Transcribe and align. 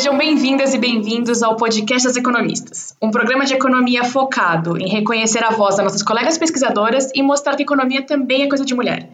Sejam 0.00 0.16
bem-vindas 0.16 0.72
e 0.72 0.78
bem-vindos 0.78 1.42
ao 1.42 1.56
Podcast 1.56 2.08
das 2.08 2.16
Economistas, 2.16 2.96
um 3.02 3.10
programa 3.10 3.44
de 3.44 3.52
economia 3.52 4.02
focado 4.02 4.78
em 4.78 4.88
reconhecer 4.88 5.44
a 5.44 5.50
voz 5.50 5.76
das 5.76 5.84
nossas 5.84 6.02
colegas 6.02 6.38
pesquisadoras 6.38 7.10
e 7.14 7.22
mostrar 7.22 7.54
que 7.54 7.64
economia 7.64 8.00
também 8.00 8.44
é 8.44 8.48
coisa 8.48 8.64
de 8.64 8.74
mulher. 8.74 9.10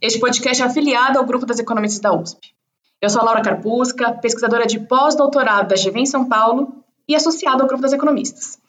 Este 0.00 0.20
podcast 0.20 0.62
é 0.62 0.66
afiliado 0.66 1.18
ao 1.18 1.26
grupo 1.26 1.44
das 1.44 1.58
economistas 1.58 1.98
da 1.98 2.14
USP. 2.14 2.54
Eu 3.02 3.10
sou 3.10 3.20
a 3.20 3.24
Laura 3.24 3.42
Carpusca, 3.42 4.12
pesquisadora 4.12 4.64
de 4.64 4.78
pós-doutorado 4.78 5.70
da 5.70 5.74
GV 5.74 5.98
em 5.98 6.06
São 6.06 6.28
Paulo 6.28 6.72
e 7.08 7.16
associada 7.16 7.64
ao 7.64 7.68
grupo 7.68 7.82
das 7.82 7.92
economistas. 7.92 8.60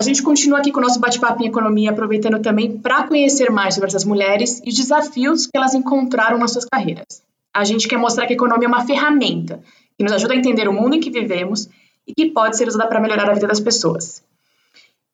A 0.00 0.04
gente 0.04 0.22
continua 0.22 0.60
aqui 0.60 0.72
com 0.72 0.78
o 0.78 0.82
nosso 0.82 1.00
bate-papo 1.00 1.42
em 1.42 1.48
economia, 1.48 1.90
aproveitando 1.90 2.40
também 2.40 2.78
para 2.78 3.06
conhecer 3.06 3.50
mais 3.50 3.74
sobre 3.74 3.88
essas 3.88 4.06
mulheres 4.06 4.62
e 4.64 4.70
os 4.70 4.74
desafios 4.74 5.44
que 5.44 5.54
elas 5.54 5.74
encontraram 5.74 6.38
nas 6.38 6.52
suas 6.52 6.64
carreiras. 6.64 7.22
A 7.54 7.62
gente 7.62 7.86
quer 7.86 7.98
mostrar 7.98 8.26
que 8.26 8.32
a 8.32 8.36
economia 8.36 8.66
é 8.66 8.68
uma 8.68 8.86
ferramenta 8.86 9.62
que 9.96 10.04
nos 10.04 10.12
ajuda 10.12 10.34
a 10.34 10.36
entender 10.36 10.68
o 10.68 10.72
mundo 10.72 10.96
em 10.96 11.00
que 11.00 11.10
vivemos 11.10 11.68
e 12.06 12.14
que 12.14 12.30
pode 12.30 12.56
ser 12.56 12.68
usada 12.68 12.86
para 12.86 13.00
melhorar 13.00 13.30
a 13.30 13.34
vida 13.34 13.46
das 13.46 13.60
pessoas. 13.60 14.22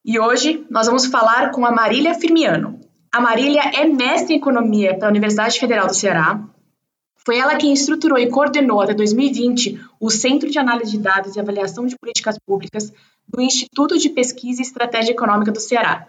E 0.04 0.18
hoje 0.18 0.64
nós 0.70 0.86
vamos 0.86 1.06
falar 1.06 1.50
com 1.50 1.64
a 1.64 1.70
Marília 1.70 2.14
Firmiano. 2.14 2.80
A 3.12 3.20
Marília 3.20 3.62
é 3.74 3.84
mestre 3.84 4.34
em 4.34 4.38
economia 4.38 4.94
pela 4.94 5.10
Universidade 5.10 5.58
Federal 5.58 5.86
do 5.86 5.94
Ceará, 5.94 6.40
foi 7.24 7.38
ela 7.38 7.56
quem 7.56 7.72
estruturou 7.72 8.18
e 8.18 8.30
coordenou 8.30 8.80
até 8.80 8.94
2020 8.94 9.78
o 10.00 10.10
Centro 10.10 10.50
de 10.50 10.58
Análise 10.58 10.92
de 10.92 10.98
Dados 10.98 11.36
e 11.36 11.40
Avaliação 11.40 11.86
de 11.86 11.96
Políticas 11.98 12.38
Públicas 12.38 12.92
do 13.28 13.40
Instituto 13.40 13.98
de 13.98 14.08
Pesquisa 14.08 14.60
e 14.60 14.64
Estratégia 14.64 15.12
Econômica 15.12 15.52
do 15.52 15.60
Ceará. 15.60 16.08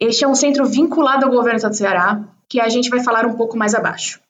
Este 0.00 0.24
é 0.24 0.28
um 0.28 0.34
centro 0.34 0.66
vinculado 0.66 1.24
ao 1.24 1.30
governo 1.30 1.60
do 1.60 1.74
Ceará, 1.74 2.20
que 2.48 2.60
a 2.60 2.68
gente 2.68 2.90
vai 2.90 3.02
falar 3.02 3.24
um 3.24 3.34
pouco 3.34 3.56
mais 3.56 3.72
abaixo. 3.72 4.20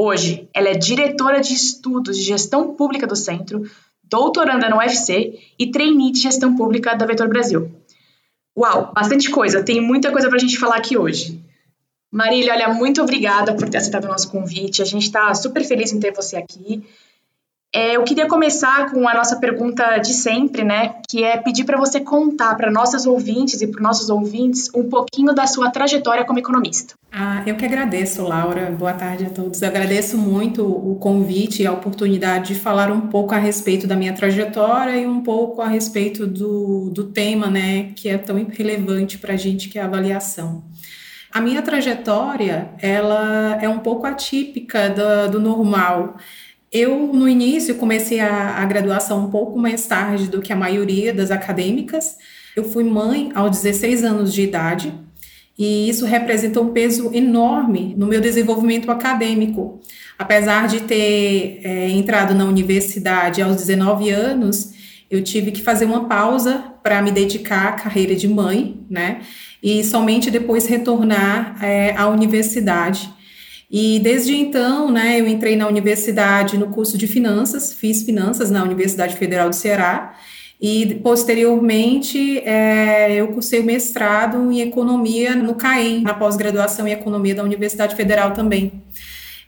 Hoje, 0.00 0.48
ela 0.54 0.68
é 0.68 0.74
diretora 0.74 1.40
de 1.40 1.52
estudos 1.52 2.16
de 2.16 2.22
gestão 2.22 2.72
pública 2.76 3.04
do 3.04 3.16
centro, 3.16 3.68
doutoranda 4.04 4.68
na 4.68 4.78
UFC 4.78 5.40
e 5.58 5.72
trainee 5.72 6.12
de 6.12 6.20
gestão 6.20 6.54
pública 6.54 6.94
da 6.94 7.04
Vetor 7.04 7.26
Brasil. 7.26 7.68
Uau, 8.56 8.92
bastante 8.94 9.28
coisa, 9.28 9.60
tem 9.60 9.80
muita 9.80 10.12
coisa 10.12 10.28
para 10.28 10.36
a 10.36 10.40
gente 10.40 10.56
falar 10.56 10.76
aqui 10.76 10.96
hoje. 10.96 11.42
Marília, 12.12 12.54
olha, 12.54 12.68
muito 12.72 13.02
obrigada 13.02 13.52
por 13.56 13.68
ter 13.68 13.78
aceitado 13.78 14.04
o 14.04 14.08
nosso 14.08 14.30
convite. 14.30 14.82
A 14.82 14.84
gente 14.84 15.02
está 15.02 15.34
super 15.34 15.64
feliz 15.64 15.92
em 15.92 15.98
ter 15.98 16.14
você 16.14 16.36
aqui. 16.36 16.86
É, 17.74 17.96
eu 17.96 18.02
queria 18.02 18.26
começar 18.26 18.90
com 18.90 19.06
a 19.06 19.12
nossa 19.12 19.36
pergunta 19.36 19.98
de 19.98 20.14
sempre, 20.14 20.64
né? 20.64 20.94
Que 21.06 21.22
é 21.22 21.36
pedir 21.36 21.64
para 21.64 21.76
você 21.76 22.00
contar 22.00 22.54
para 22.56 22.70
nossas 22.70 23.04
ouvintes 23.04 23.60
e 23.60 23.66
para 23.66 23.82
nossos 23.82 24.08
ouvintes 24.08 24.70
um 24.74 24.88
pouquinho 24.88 25.34
da 25.34 25.46
sua 25.46 25.70
trajetória 25.70 26.24
como 26.24 26.38
economista. 26.38 26.94
Ah, 27.12 27.42
eu 27.46 27.56
que 27.56 27.66
agradeço, 27.66 28.22
Laura. 28.22 28.70
Boa 28.70 28.94
tarde 28.94 29.26
a 29.26 29.30
todos. 29.30 29.60
Eu 29.60 29.68
agradeço 29.68 30.16
muito 30.16 30.64
o 30.64 30.96
convite 30.96 31.62
e 31.62 31.66
a 31.66 31.72
oportunidade 31.72 32.54
de 32.54 32.60
falar 32.60 32.90
um 32.90 33.02
pouco 33.02 33.34
a 33.34 33.38
respeito 33.38 33.86
da 33.86 33.96
minha 33.96 34.14
trajetória 34.14 34.96
e 34.96 35.06
um 35.06 35.20
pouco 35.20 35.60
a 35.60 35.68
respeito 35.68 36.26
do, 36.26 36.88
do 36.88 37.04
tema, 37.04 37.48
né? 37.48 37.92
Que 37.94 38.08
é 38.08 38.16
tão 38.16 38.42
relevante 38.50 39.18
para 39.18 39.34
a 39.34 39.36
gente, 39.36 39.68
que 39.68 39.78
é 39.78 39.82
a 39.82 39.84
avaliação. 39.84 40.64
A 41.30 41.42
minha 41.42 41.60
trajetória, 41.60 42.70
ela 42.80 43.58
é 43.60 43.68
um 43.68 43.80
pouco 43.80 44.06
atípica 44.06 44.88
do, 44.88 45.32
do 45.32 45.40
normal. 45.40 46.16
Eu, 46.72 47.12
no 47.12 47.28
início, 47.28 47.74
comecei 47.76 48.20
a, 48.20 48.56
a, 48.58 48.64
graduação 48.66 49.24
um 49.24 49.30
pouco 49.30 49.58
mais 49.58 49.86
tarde 49.86 50.28
do 50.28 50.42
que 50.42 50.52
a 50.52 50.56
maioria 50.56 51.12
das 51.14 51.30
acadêmicas. 51.30 52.16
Eu 52.54 52.64
fui 52.64 52.84
mãe 52.84 53.30
aos 53.34 53.62
16 53.62 54.04
anos 54.04 54.32
de 54.32 54.42
idade, 54.42 54.92
e 55.58 55.88
isso 55.88 56.04
representa 56.04 56.60
um 56.60 56.72
peso 56.72 57.10
enorme 57.12 57.94
no 57.96 58.06
meu 58.06 58.20
desenvolvimento 58.20 58.90
acadêmico. 58.90 59.80
Apesar 60.18 60.68
de 60.68 60.80
ter 60.80 61.60
é, 61.64 61.88
entrado 61.90 62.34
na 62.34 62.44
universidade 62.44 63.42
aos 63.42 63.56
19 63.56 64.10
anos, 64.10 64.72
eu 65.10 65.22
tive 65.22 65.50
que 65.50 65.62
fazer 65.62 65.84
uma 65.84 66.06
pausa 66.06 66.74
para 66.82 67.00
me 67.02 67.10
dedicar 67.10 67.68
à 67.68 67.72
carreira 67.72 68.14
de 68.14 68.28
mãe, 68.28 68.80
né? 68.88 69.20
e 69.62 69.82
somente 69.82 70.30
depois 70.30 70.66
retornar 70.66 71.56
é, 71.62 71.94
à 71.96 72.08
universidade. 72.08 73.10
E 73.70 73.98
desde 73.98 74.34
então, 74.34 74.90
né, 74.90 75.20
eu 75.20 75.26
entrei 75.26 75.54
na 75.54 75.68
universidade 75.68 76.56
no 76.56 76.68
curso 76.68 76.96
de 76.96 77.06
finanças, 77.06 77.72
fiz 77.72 78.02
finanças 78.02 78.50
na 78.50 78.62
Universidade 78.62 79.16
Federal 79.16 79.50
do 79.50 79.54
Ceará, 79.54 80.14
e 80.60 80.94
posteriormente 81.02 82.38
é, 82.38 83.14
eu 83.14 83.28
cursei 83.28 83.60
o 83.60 83.64
mestrado 83.64 84.50
em 84.50 84.60
economia 84.60 85.36
no 85.36 85.54
CAEM, 85.54 86.00
na 86.00 86.14
pós-graduação 86.14 86.88
em 86.88 86.92
economia 86.92 87.34
da 87.34 87.44
Universidade 87.44 87.94
Federal 87.94 88.32
também. 88.32 88.82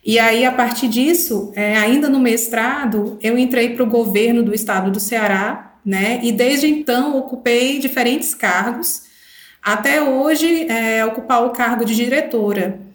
E 0.04 0.19
aí, 0.19 0.44
a 0.44 0.52
partir 0.52 0.88
disso, 0.88 1.52
é, 1.56 1.76
ainda 1.76 2.08
no 2.08 2.20
mestrado, 2.20 3.19
eu 3.22 3.37
entrei 3.37 3.70
para 3.70 3.82
o 3.82 3.87
governo 3.87 4.42
do 4.42 4.54
estado 4.54 4.91
do 4.91 5.00
Ceará, 5.00 5.78
né, 5.84 6.20
e 6.22 6.31
desde 6.31 6.66
então 6.66 7.16
ocupei 7.16 7.78
diferentes 7.78 8.34
cargos 8.34 9.08
até 9.62 10.02
hoje 10.02 10.66
é, 10.69 11.04
ocupar 11.06 11.44
o 11.44 11.50
cargo 11.50 11.84
de 11.84 11.94
diretora. 11.94 12.89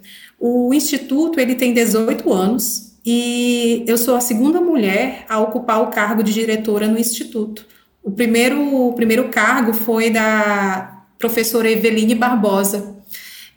O 0.48 0.72
instituto 0.76 1.40
ele 1.40 1.56
tem 1.56 1.74
18 1.74 2.32
anos 2.32 2.94
e 3.04 3.84
eu 3.88 3.98
sou 3.98 4.16
a 4.16 4.22
segunda 4.22 4.62
mulher 4.62 5.26
a 5.28 5.40
ocupar 5.40 5.82
o 5.82 5.88
cargo 5.88 6.22
de 6.22 6.32
diretora 6.32 6.88
no 6.88 7.00
instituto. 7.00 7.66
O 8.04 8.12
primeiro, 8.12 8.62
o 8.62 8.94
primeiro 8.94 9.30
cargo 9.30 9.74
foi 9.74 10.12
da 10.12 11.02
professora 11.18 11.68
Eveline 11.68 12.14
Barbosa. 12.14 12.96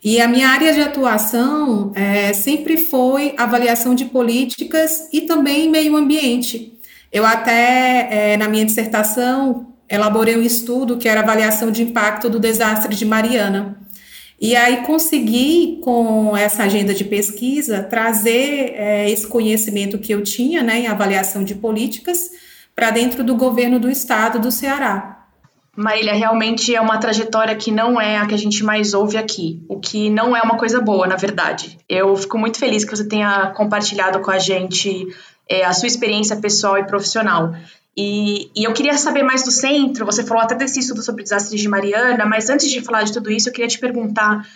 E 0.03 0.19
a 0.19 0.27
minha 0.27 0.49
área 0.49 0.73
de 0.73 0.81
atuação 0.81 1.93
é, 1.95 2.33
sempre 2.33 2.79
foi 2.79 3.35
avaliação 3.37 3.95
de 3.95 4.07
políticas 4.07 5.11
e 5.13 5.21
também 5.21 5.69
meio 5.69 5.95
ambiente. 5.95 6.73
Eu 7.13 7.27
até, 7.27 8.09
é, 8.11 8.37
na 8.39 8.49
minha 8.49 8.65
dissertação, 8.65 9.75
elaborei 9.91 10.39
um 10.39 10.43
estudo 10.43 10.97
que 10.97 11.07
era 11.07 11.21
avaliação 11.21 11.71
de 11.71 11.83
impacto 11.83 12.31
do 12.31 12.41
desastre 12.41 12.97
de 12.97 13.05
Mariana. 13.05 13.77
E 14.41 14.55
aí 14.55 14.83
consegui, 14.87 15.81
com 15.83 16.37
essa 16.37 16.63
agenda 16.63 16.95
de 16.95 17.05
pesquisa, 17.05 17.83
trazer 17.83 18.73
é, 18.75 19.11
esse 19.11 19.27
conhecimento 19.27 19.99
que 19.99 20.13
eu 20.13 20.23
tinha 20.23 20.63
né, 20.63 20.81
em 20.81 20.87
avaliação 20.87 21.43
de 21.43 21.57
políticas 21.57 22.31
para 22.75 22.93
dentro 22.93 23.25
do 23.25 23.35
governo 23.35 23.81
do 23.81 23.91
estado 23.91 24.39
do 24.39 24.53
Ceará. 24.53 25.27
Marília, 25.77 26.13
realmente 26.13 26.75
é 26.75 26.81
uma 26.81 26.99
trajetória 26.99 27.55
que 27.55 27.71
não 27.71 28.01
é 28.01 28.19
a 28.19 28.27
que 28.27 28.35
a 28.35 28.39
gente 28.39 28.65
mais 28.65 28.95
ouve 28.95 29.17
aqui, 29.17 29.63
o 29.69 29.79
que 29.79 30.11
não 30.11 30.37
é 30.37 30.43
uma 30.43 30.57
coisa 30.57 30.81
boa, 30.81 31.07
na 31.07 31.17
verdade. 31.17 31.79
Eu 31.89 32.17
fico 32.17 32.37
muito 32.37 32.59
feliz 32.59 32.85
que 32.85 32.97
você 32.97 33.07
tenha 33.07 33.51
compartilhado 33.51 34.21
com 34.21 34.31
a 34.31 34.39
gente 34.39 35.07
é, 35.49 35.65
a 35.65 35.73
sua 35.73 35.87
experiência 35.87 36.37
pessoal 36.37 36.79
e 36.79 36.85
profissional. 36.85 37.55
E, 38.01 38.49
e, 38.55 38.63
eu 38.63 38.73
queria 38.73 38.97
saber 38.97 39.25
mais 39.25 39.43
do 39.43 39.51
centro. 39.51 40.07
Você 40.07 40.23
falou 40.23 40.41
até 40.41 40.55
desse 40.55 40.79
estudo 40.79 41.03
sobre 41.03 41.25
desastres 41.25 41.61
de 41.61 41.69
Mariana, 41.69 42.25
mas 42.25 42.49
antes 42.49 42.71
de 42.71 42.81
falar 42.81 43.03
de 43.03 43.13
tudo 43.13 43.29
isso, 43.29 43.49
eu 43.49 43.53
queria 43.53 43.67
te 43.67 43.77
perguntar: 43.77 44.47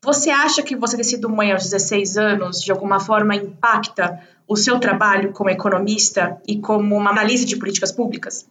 você 0.00 0.30
acha 0.30 0.62
que 0.62 0.76
você 0.76 0.96
ter 0.96 1.02
sido 1.02 1.28
mãe 1.28 1.50
aos 1.50 1.64
16 1.64 2.16
anos, 2.16 2.60
de 2.60 2.70
alguma 2.70 3.00
forma, 3.00 3.34
impacta 3.34 4.20
o 4.46 4.56
seu 4.56 4.78
trabalho 4.78 5.32
como 5.32 5.50
economista 5.50 6.40
e 6.46 6.60
como 6.60 6.96
uma 6.96 7.10
analista 7.10 7.44
de 7.44 7.56
políticas 7.56 7.90
públicas? 7.90 8.46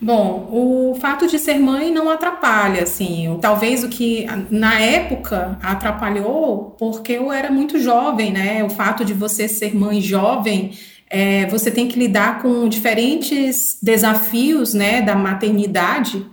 Bom, 0.00 0.48
o 0.50 0.94
fato 0.98 1.26
de 1.26 1.38
ser 1.38 1.58
mãe 1.58 1.92
não 1.92 2.08
atrapalha, 2.08 2.84
assim. 2.84 3.38
Talvez 3.38 3.84
o 3.84 3.88
que 3.90 4.26
na 4.50 4.80
época 4.80 5.58
atrapalhou, 5.62 6.74
porque 6.78 7.12
eu 7.12 7.30
era 7.30 7.50
muito 7.50 7.78
jovem, 7.78 8.32
né? 8.32 8.64
O 8.64 8.70
fato 8.70 9.04
de 9.04 9.12
você 9.12 9.46
ser 9.46 9.74
mãe 9.74 10.00
jovem 10.00 10.72
é, 11.10 11.44
você 11.46 11.70
tem 11.70 11.88
que 11.88 11.98
lidar 11.98 12.40
com 12.40 12.68
diferentes 12.68 13.76
desafios 13.82 14.72
né, 14.72 15.02
da 15.02 15.16
maternidade 15.16 16.24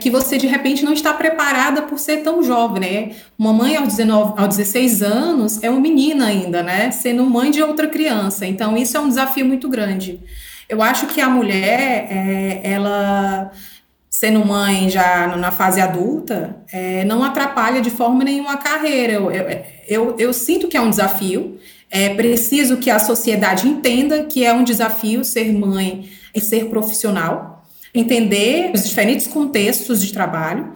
que 0.00 0.10
você 0.10 0.36
de 0.36 0.46
repente 0.46 0.84
não 0.84 0.92
está 0.92 1.12
preparada 1.12 1.82
por 1.82 1.98
ser 1.98 2.18
tão 2.18 2.42
jovem, 2.42 2.80
né? 2.80 3.16
Uma 3.38 3.52
mãe 3.52 3.76
aos, 3.76 3.94
19, 3.94 4.34
aos 4.36 4.56
16 4.56 5.02
anos 5.02 5.62
é 5.62 5.70
uma 5.70 5.80
menina 5.80 6.26
ainda, 6.26 6.62
né? 6.62 6.90
Sendo 6.90 7.24
mãe 7.24 7.50
de 7.50 7.62
outra 7.62 7.86
criança. 7.86 8.44
Então, 8.44 8.76
isso 8.76 8.96
é 8.96 9.00
um 9.00 9.08
desafio 9.08 9.46
muito 9.46 9.68
grande. 9.68 10.20
Eu 10.68 10.82
acho 10.82 11.06
que 11.06 11.20
a 11.20 11.28
mulher, 11.28 12.08
é, 12.10 12.60
ela 12.64 13.52
sendo 14.10 14.44
mãe 14.44 14.88
já 14.88 15.36
na 15.36 15.50
fase 15.50 15.80
adulta, 15.80 16.56
é, 16.72 17.04
não 17.04 17.22
atrapalha 17.22 17.80
de 17.80 17.90
forma 17.90 18.24
nenhuma 18.24 18.52
a 18.54 18.56
carreira. 18.56 19.12
Eu, 19.12 19.30
eu, 19.30 19.64
eu, 19.86 20.16
eu 20.18 20.32
sinto 20.32 20.66
que 20.66 20.76
é 20.76 20.80
um 20.80 20.90
desafio, 20.90 21.58
é 21.94 22.12
preciso 22.12 22.78
que 22.78 22.90
a 22.90 22.98
sociedade 22.98 23.68
entenda 23.68 24.24
que 24.24 24.44
é 24.44 24.52
um 24.52 24.64
desafio 24.64 25.24
ser 25.24 25.52
mãe 25.52 26.10
e 26.34 26.40
ser 26.40 26.64
profissional, 26.64 27.64
entender 27.94 28.72
os 28.74 28.84
diferentes 28.84 29.28
contextos 29.28 30.04
de 30.04 30.12
trabalho, 30.12 30.72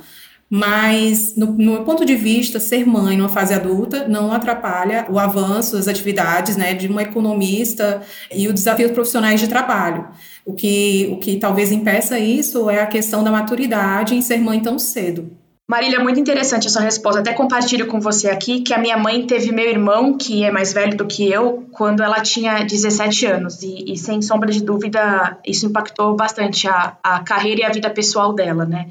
mas, 0.49 1.35
no, 1.37 1.47
no, 1.47 1.73
meu 1.73 1.83
ponto 1.83 2.05
de 2.05 2.15
vista, 2.15 2.61
ser 2.61 2.87
mãe 2.87 3.17
numa 3.17 3.29
fase 3.29 3.53
adulta 3.53 4.07
não 4.07 4.33
atrapalha 4.33 5.07
o 5.11 5.19
avanço 5.19 5.73
das 5.73 5.89
atividades 5.89 6.57
né, 6.57 6.73
de 6.73 6.87
uma 6.87 7.03
economista 7.03 8.01
e 8.33 8.47
os 8.47 8.55
desafios 8.55 8.93
profissionais 8.93 9.41
de 9.41 9.49
trabalho. 9.49 10.07
O 10.45 10.55
que, 10.55 11.09
o 11.11 11.17
que 11.17 11.37
talvez 11.37 11.73
impeça 11.73 12.17
isso 12.21 12.71
é 12.71 12.81
a 12.81 12.87
questão 12.87 13.25
da 13.25 13.33
maturidade 13.33 14.15
em 14.15 14.23
ser 14.23 14.39
mãe 14.39 14.61
tão 14.61 14.79
cedo. 14.79 15.37
Marília, 15.69 16.01
muito 16.01 16.19
interessante 16.19 16.67
a 16.67 16.71
sua 16.71 16.81
resposta. 16.81 17.21
Até 17.21 17.35
compartilho 17.35 17.87
com 17.87 18.01
você 18.01 18.31
aqui 18.31 18.63
que 18.63 18.73
a 18.73 18.79
minha 18.79 18.97
mãe 18.97 19.27
teve 19.27 19.53
meu 19.53 19.69
irmão, 19.69 20.17
que 20.17 20.43
é 20.43 20.51
mais 20.51 20.73
velho 20.73 20.97
do 20.97 21.07
que 21.07 21.31
eu, 21.31 21.69
quando 21.73 22.03
ela 22.03 22.23
tinha 22.23 22.65
17 22.65 23.27
anos. 23.27 23.63
E, 23.63 23.93
e 23.93 23.99
sem 23.99 24.23
sombra 24.23 24.51
de 24.51 24.63
dúvida, 24.63 25.39
isso 25.47 25.67
impactou 25.67 26.17
bastante 26.17 26.67
a, 26.67 26.97
a 27.05 27.21
carreira 27.21 27.61
e 27.61 27.65
a 27.65 27.71
vida 27.71 27.91
pessoal 27.91 28.33
dela, 28.33 28.65
né? 28.65 28.91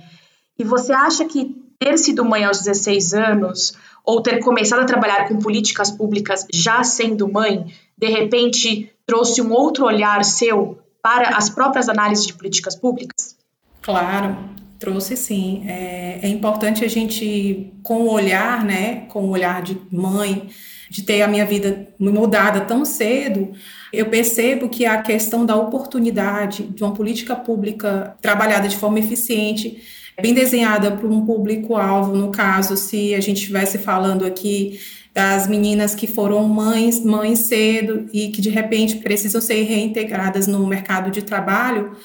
E 0.59 0.63
você 0.63 0.94
acha 0.94 1.25
que 1.25 1.56
ter 1.79 1.97
sido 1.97 2.24
mãe 2.24 2.44
aos 2.44 2.59
16 2.59 3.13
anos, 3.15 3.74
ou 4.06 4.21
ter 4.21 4.39
começado 4.39 4.81
a 4.81 4.85
trabalhar 4.85 5.27
com 5.27 5.39
políticas 5.39 5.89
públicas 5.89 6.45
já 6.53 6.83
sendo 6.83 7.27
mãe, 7.27 7.74
de 7.97 8.07
repente 8.07 8.91
trouxe 9.06 9.41
um 9.41 9.51
outro 9.51 9.85
olhar 9.85 10.24
seu 10.24 10.77
para 11.01 11.35
as 11.35 11.50
próprias 11.50 11.89
análises 11.89 12.25
de 12.27 12.33
políticas 12.33 12.75
públicas? 12.75 13.35
Claro, 13.81 14.38
Trouxe 14.79 15.18
sim. 15.18 15.63
É, 15.68 16.19
é, 16.21 16.27
importante 16.27 16.85
a 16.85 16.88
gente, 16.88 17.74
com 17.81 18.03
o 18.03 18.12
olhar, 18.12 18.63
né, 18.63 19.06
com 19.09 19.25
o 19.25 19.29
olhar 19.29 19.62
de 19.62 19.77
mãe, 19.91 20.50
de 20.89 21.01
ter 21.03 21.21
a 21.21 21.27
minha 21.27 21.45
vida 21.45 21.88
mudada 22.00 22.62
tão 22.62 22.85
cedo, 22.85 23.51
eu 23.91 24.06
percebo 24.06 24.69
que 24.69 24.85
a 24.85 25.01
questão 25.01 25.45
da 25.45 25.56
oportunidade 25.56 26.63
de 26.63 26.83
uma 26.83 26.94
política 26.94 27.35
pública 27.35 28.15
trabalhada 28.21 28.68
de 28.68 28.77
forma 28.77 29.00
eficiente, 29.00 29.81
bem 30.21 30.33
desenhada 30.33 30.91
para 30.91 31.07
um 31.07 31.25
público-alvo, 31.25 32.15
no 32.15 32.31
caso, 32.31 32.77
se 32.77 33.13
a 33.15 33.19
gente 33.19 33.38
estivesse 33.38 33.77
falando 33.77 34.25
aqui 34.25 34.79
das 35.13 35.47
meninas 35.47 35.95
que 35.95 36.06
foram 36.06 36.47
mães, 36.47 37.03
mães 37.03 37.39
cedo 37.39 38.07
e 38.13 38.29
que 38.29 38.39
de 38.39 38.51
repente 38.51 38.97
precisam 38.97 39.41
ser 39.41 39.63
reintegradas 39.63 40.45
no 40.45 40.65
mercado 40.68 41.09
de 41.09 41.24
trabalho, 41.24 41.97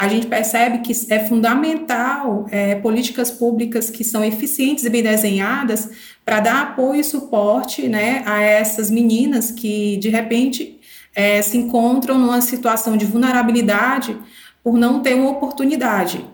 a 0.00 0.08
gente 0.08 0.28
percebe 0.28 0.78
que 0.78 0.92
é 1.12 1.18
fundamental 1.26 2.46
é, 2.50 2.74
políticas 2.76 3.30
públicas 3.30 3.90
que 3.90 4.02
são 4.02 4.24
eficientes 4.24 4.82
e 4.86 4.88
bem 4.88 5.02
desenhadas 5.02 5.90
para 6.24 6.40
dar 6.40 6.62
apoio 6.62 7.02
e 7.02 7.04
suporte 7.04 7.86
né, 7.86 8.22
a 8.24 8.40
essas 8.40 8.90
meninas 8.90 9.50
que, 9.50 9.98
de 9.98 10.08
repente, 10.08 10.80
é, 11.14 11.42
se 11.42 11.58
encontram 11.58 12.18
numa 12.18 12.40
situação 12.40 12.96
de 12.96 13.04
vulnerabilidade 13.04 14.16
por 14.64 14.78
não 14.78 15.02
ter 15.02 15.12
uma 15.12 15.32
oportunidade. 15.32 16.24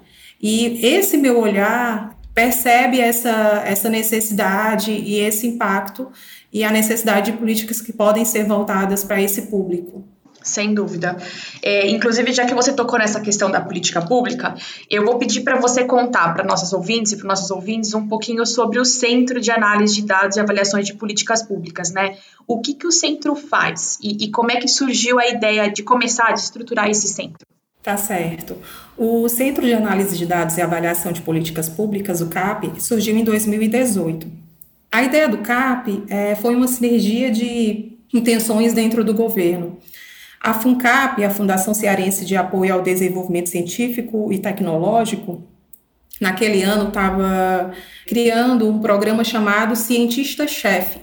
E 0.40 0.78
esse 0.86 1.16
meu 1.16 1.36
olhar 1.40 2.16
percebe 2.32 3.00
essa, 3.00 3.64
essa 3.66 3.88
necessidade 3.88 4.92
e 4.92 5.18
esse 5.18 5.44
impacto 5.44 6.08
e 6.52 6.62
a 6.62 6.70
necessidade 6.70 7.32
de 7.32 7.38
políticas 7.38 7.80
que 7.80 7.92
podem 7.92 8.24
ser 8.24 8.44
voltadas 8.44 9.02
para 9.02 9.20
esse 9.20 9.42
público. 9.42 10.04
Sem 10.46 10.72
dúvida. 10.72 11.16
É, 11.60 11.88
inclusive, 11.88 12.32
já 12.32 12.46
que 12.46 12.54
você 12.54 12.72
tocou 12.72 13.00
nessa 13.00 13.20
questão 13.20 13.50
da 13.50 13.60
política 13.60 14.00
pública, 14.00 14.54
eu 14.88 15.04
vou 15.04 15.18
pedir 15.18 15.40
para 15.40 15.60
você 15.60 15.84
contar 15.84 16.32
para 16.34 16.44
nossos 16.44 16.72
ouvintes 16.72 17.12
e 17.12 17.16
para 17.16 17.26
nossos 17.26 17.50
ouvintes 17.50 17.92
um 17.94 18.06
pouquinho 18.06 18.46
sobre 18.46 18.78
o 18.78 18.84
Centro 18.84 19.40
de 19.40 19.50
Análise 19.50 19.96
de 19.96 20.02
Dados 20.02 20.36
e 20.36 20.40
Avaliações 20.40 20.86
de 20.86 20.94
Políticas 20.94 21.42
Públicas, 21.42 21.90
né? 21.90 22.16
O 22.46 22.60
que, 22.60 22.74
que 22.74 22.86
o 22.86 22.92
centro 22.92 23.34
faz 23.34 23.98
e, 24.00 24.24
e 24.24 24.30
como 24.30 24.52
é 24.52 24.56
que 24.56 24.68
surgiu 24.68 25.18
a 25.18 25.26
ideia 25.26 25.68
de 25.68 25.82
começar 25.82 26.28
a 26.28 26.34
estruturar 26.34 26.88
esse 26.88 27.08
centro? 27.08 27.44
Tá 27.82 27.96
certo. 27.96 28.56
O 28.96 29.28
Centro 29.28 29.66
de 29.66 29.72
Análise 29.72 30.16
de 30.16 30.26
Dados 30.26 30.56
e 30.56 30.62
Avaliação 30.62 31.10
de 31.10 31.22
Políticas 31.22 31.68
Públicas, 31.68 32.20
o 32.20 32.28
CAP, 32.28 32.80
surgiu 32.80 33.16
em 33.16 33.24
2018. 33.24 34.28
A 34.92 35.02
ideia 35.02 35.28
do 35.28 35.38
CAP 35.38 36.04
é, 36.08 36.36
foi 36.36 36.54
uma 36.54 36.68
sinergia 36.68 37.30
de 37.30 37.96
intenções 38.14 38.72
dentro 38.72 39.04
do 39.04 39.12
governo. 39.12 39.78
A 40.40 40.54
FUNCAP, 40.54 41.24
a 41.24 41.30
Fundação 41.30 41.74
Cearense 41.74 42.24
de 42.24 42.36
Apoio 42.36 42.74
ao 42.74 42.82
Desenvolvimento 42.82 43.48
Científico 43.48 44.32
e 44.32 44.38
Tecnológico, 44.38 45.42
naquele 46.20 46.62
ano 46.62 46.88
estava 46.88 47.72
criando 48.06 48.68
um 48.68 48.80
programa 48.80 49.24
chamado 49.24 49.74
Cientista-Chefe. 49.74 51.00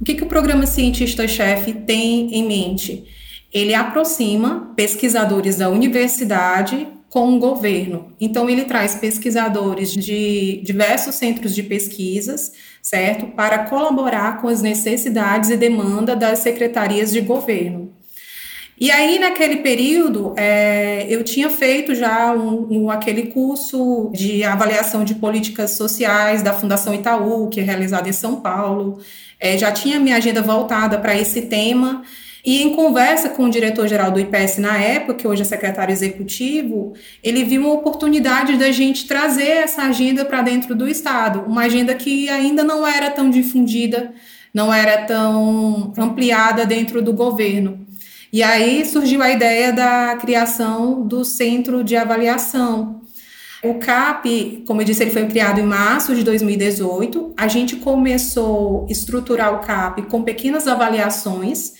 O 0.00 0.04
que, 0.04 0.14
que 0.14 0.24
o 0.24 0.28
programa 0.28 0.66
Cientista-Chefe 0.66 1.72
tem 1.72 2.34
em 2.34 2.46
mente? 2.46 3.04
Ele 3.52 3.72
aproxima 3.72 4.72
pesquisadores 4.74 5.58
da 5.58 5.70
universidade 5.70 6.88
com 7.08 7.36
o 7.36 7.38
governo. 7.38 8.12
Então, 8.20 8.50
ele 8.50 8.64
traz 8.64 8.96
pesquisadores 8.96 9.92
de 9.92 10.60
diversos 10.64 11.14
centros 11.14 11.54
de 11.54 11.62
pesquisas, 11.62 12.50
certo? 12.82 13.28
Para 13.28 13.66
colaborar 13.66 14.42
com 14.42 14.48
as 14.48 14.60
necessidades 14.60 15.48
e 15.50 15.56
demanda 15.56 16.16
das 16.16 16.40
secretarias 16.40 17.12
de 17.12 17.20
governo. 17.20 17.93
E 18.78 18.90
aí, 18.90 19.20
naquele 19.20 19.58
período, 19.58 20.34
é, 20.36 21.06
eu 21.08 21.22
tinha 21.22 21.48
feito 21.48 21.94
já 21.94 22.32
um, 22.32 22.66
um, 22.70 22.90
aquele 22.90 23.28
curso 23.28 24.10
de 24.12 24.42
avaliação 24.42 25.04
de 25.04 25.14
políticas 25.14 25.72
sociais 25.72 26.42
da 26.42 26.52
Fundação 26.52 26.92
Itaú, 26.92 27.48
que 27.48 27.60
é 27.60 27.62
realizado 27.62 28.08
em 28.08 28.12
São 28.12 28.40
Paulo. 28.40 28.98
É, 29.38 29.56
já 29.56 29.70
tinha 29.70 30.00
minha 30.00 30.16
agenda 30.16 30.42
voltada 30.42 30.98
para 30.98 31.16
esse 31.16 31.42
tema. 31.42 32.02
E 32.44 32.62
em 32.62 32.74
conversa 32.76 33.30
com 33.30 33.44
o 33.44 33.50
diretor-geral 33.50 34.10
do 34.10 34.20
IPS 34.20 34.58
na 34.58 34.76
época, 34.76 35.14
que 35.14 35.26
hoje 35.26 35.40
é 35.40 35.44
secretário 35.46 35.92
executivo, 35.92 36.92
ele 37.22 37.42
viu 37.42 37.62
uma 37.62 37.72
oportunidade 37.72 38.58
da 38.58 38.70
gente 38.70 39.06
trazer 39.06 39.48
essa 39.48 39.82
agenda 39.84 40.26
para 40.26 40.42
dentro 40.42 40.74
do 40.74 40.86
Estado, 40.86 41.44
uma 41.46 41.62
agenda 41.62 41.94
que 41.94 42.28
ainda 42.28 42.62
não 42.62 42.86
era 42.86 43.10
tão 43.10 43.30
difundida, 43.30 44.12
não 44.52 44.72
era 44.72 45.06
tão 45.06 45.92
ampliada 45.96 46.66
dentro 46.66 47.00
do 47.00 47.14
governo. 47.14 47.83
E 48.34 48.42
aí 48.42 48.84
surgiu 48.84 49.22
a 49.22 49.30
ideia 49.30 49.72
da 49.72 50.16
criação 50.16 51.06
do 51.06 51.24
Centro 51.24 51.84
de 51.84 51.94
Avaliação. 51.94 53.00
O 53.62 53.74
CAP, 53.74 54.64
como 54.66 54.80
eu 54.80 54.84
disse, 54.84 55.04
ele 55.04 55.12
foi 55.12 55.24
criado 55.28 55.60
em 55.60 55.62
março 55.62 56.12
de 56.16 56.24
2018. 56.24 57.32
A 57.36 57.46
gente 57.46 57.76
começou 57.76 58.86
a 58.88 58.90
estruturar 58.90 59.54
o 59.54 59.60
CAP 59.60 60.02
com 60.10 60.24
pequenas 60.24 60.66
avaliações. 60.66 61.74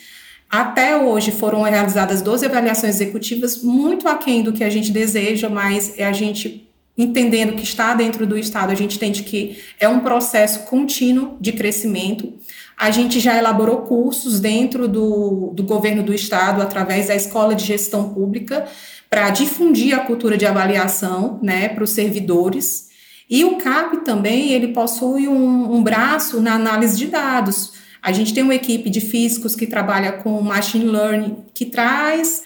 Até 0.48 0.96
hoje 0.96 1.32
foram 1.32 1.62
realizadas 1.62 2.22
12 2.22 2.46
avaliações 2.46 2.94
executivas, 2.94 3.60
muito 3.60 4.06
aquém 4.06 4.40
do 4.40 4.52
que 4.52 4.62
a 4.62 4.70
gente 4.70 4.92
deseja, 4.92 5.48
mas 5.48 5.98
é 5.98 6.06
a 6.06 6.12
gente 6.12 6.63
entendendo 6.96 7.56
que 7.56 7.64
está 7.64 7.92
dentro 7.94 8.26
do 8.26 8.38
Estado, 8.38 8.70
a 8.70 8.74
gente 8.74 8.96
entende 8.96 9.24
que 9.24 9.58
é 9.80 9.88
um 9.88 10.00
processo 10.00 10.60
contínuo 10.60 11.36
de 11.40 11.52
crescimento. 11.52 12.32
A 12.76 12.90
gente 12.90 13.18
já 13.20 13.36
elaborou 13.36 13.78
cursos 13.78 14.40
dentro 14.40 14.86
do, 14.86 15.52
do 15.54 15.62
governo 15.62 16.02
do 16.02 16.14
estado, 16.14 16.62
através 16.62 17.08
da 17.08 17.14
Escola 17.14 17.54
de 17.54 17.64
Gestão 17.64 18.12
Pública, 18.12 18.66
para 19.10 19.30
difundir 19.30 19.94
a 19.94 20.00
cultura 20.00 20.36
de 20.36 20.46
avaliação 20.46 21.38
né, 21.42 21.68
para 21.68 21.84
os 21.84 21.90
servidores. 21.90 22.88
E 23.28 23.44
o 23.44 23.56
CAP 23.56 24.04
também, 24.04 24.52
ele 24.52 24.68
possui 24.68 25.28
um, 25.28 25.74
um 25.74 25.82
braço 25.82 26.40
na 26.40 26.54
análise 26.54 26.96
de 26.96 27.06
dados. 27.06 27.72
A 28.02 28.12
gente 28.12 28.34
tem 28.34 28.42
uma 28.42 28.54
equipe 28.54 28.90
de 28.90 29.00
físicos 29.00 29.56
que 29.56 29.66
trabalha 29.66 30.12
com 30.12 30.40
machine 30.42 30.84
learning, 30.84 31.38
que 31.54 31.64
traz 31.64 32.42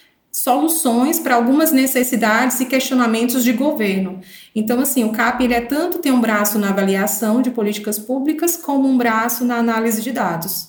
soluções 0.49 1.21
para 1.21 1.35
algumas 1.35 1.73
necessidades 1.73 2.59
e 2.59 2.65
questionamentos 2.65 3.45
de 3.45 3.53
governo. 3.53 4.21
Então, 4.55 4.81
assim, 4.81 5.05
o 5.05 5.13
CAP 5.13 5.45
ele 5.45 5.53
é 5.53 5.61
tanto 5.61 5.99
tem 5.99 6.11
um 6.11 6.23
braço 6.23 6.59
na 6.59 6.71
avaliação 6.71 7.43
de 7.43 7.51
políticas 7.51 7.99
públicas 7.99 8.57
como 8.57 8.89
um 8.89 8.97
braço 8.97 9.45
na 9.45 9.57
análise 9.57 10.01
de 10.01 10.11
dados. 10.11 10.69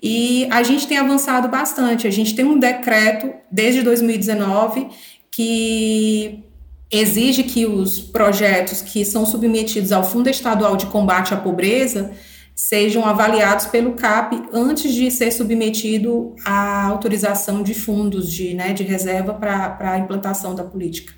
E 0.00 0.46
a 0.52 0.62
gente 0.62 0.86
tem 0.86 0.98
avançado 0.98 1.48
bastante. 1.48 2.06
A 2.06 2.12
gente 2.12 2.36
tem 2.36 2.44
um 2.44 2.60
decreto 2.60 3.32
desde 3.50 3.82
2019 3.82 4.86
que 5.32 6.44
exige 6.88 7.42
que 7.42 7.66
os 7.66 7.98
projetos 7.98 8.80
que 8.80 9.04
são 9.04 9.26
submetidos 9.26 9.90
ao 9.90 10.04
Fundo 10.04 10.30
Estadual 10.30 10.76
de 10.76 10.86
Combate 10.86 11.34
à 11.34 11.36
Pobreza 11.36 12.12
sejam 12.58 13.04
avaliados 13.04 13.66
pelo 13.66 13.92
CAP 13.92 14.48
antes 14.52 14.92
de 14.92 15.12
ser 15.12 15.30
submetido 15.30 16.34
à 16.44 16.86
autorização 16.86 17.62
de 17.62 17.72
fundos 17.72 18.32
de, 18.32 18.52
né, 18.52 18.72
de 18.72 18.82
reserva 18.82 19.32
para 19.32 19.92
a 19.92 19.96
implantação 19.96 20.56
da 20.56 20.64
política. 20.64 21.14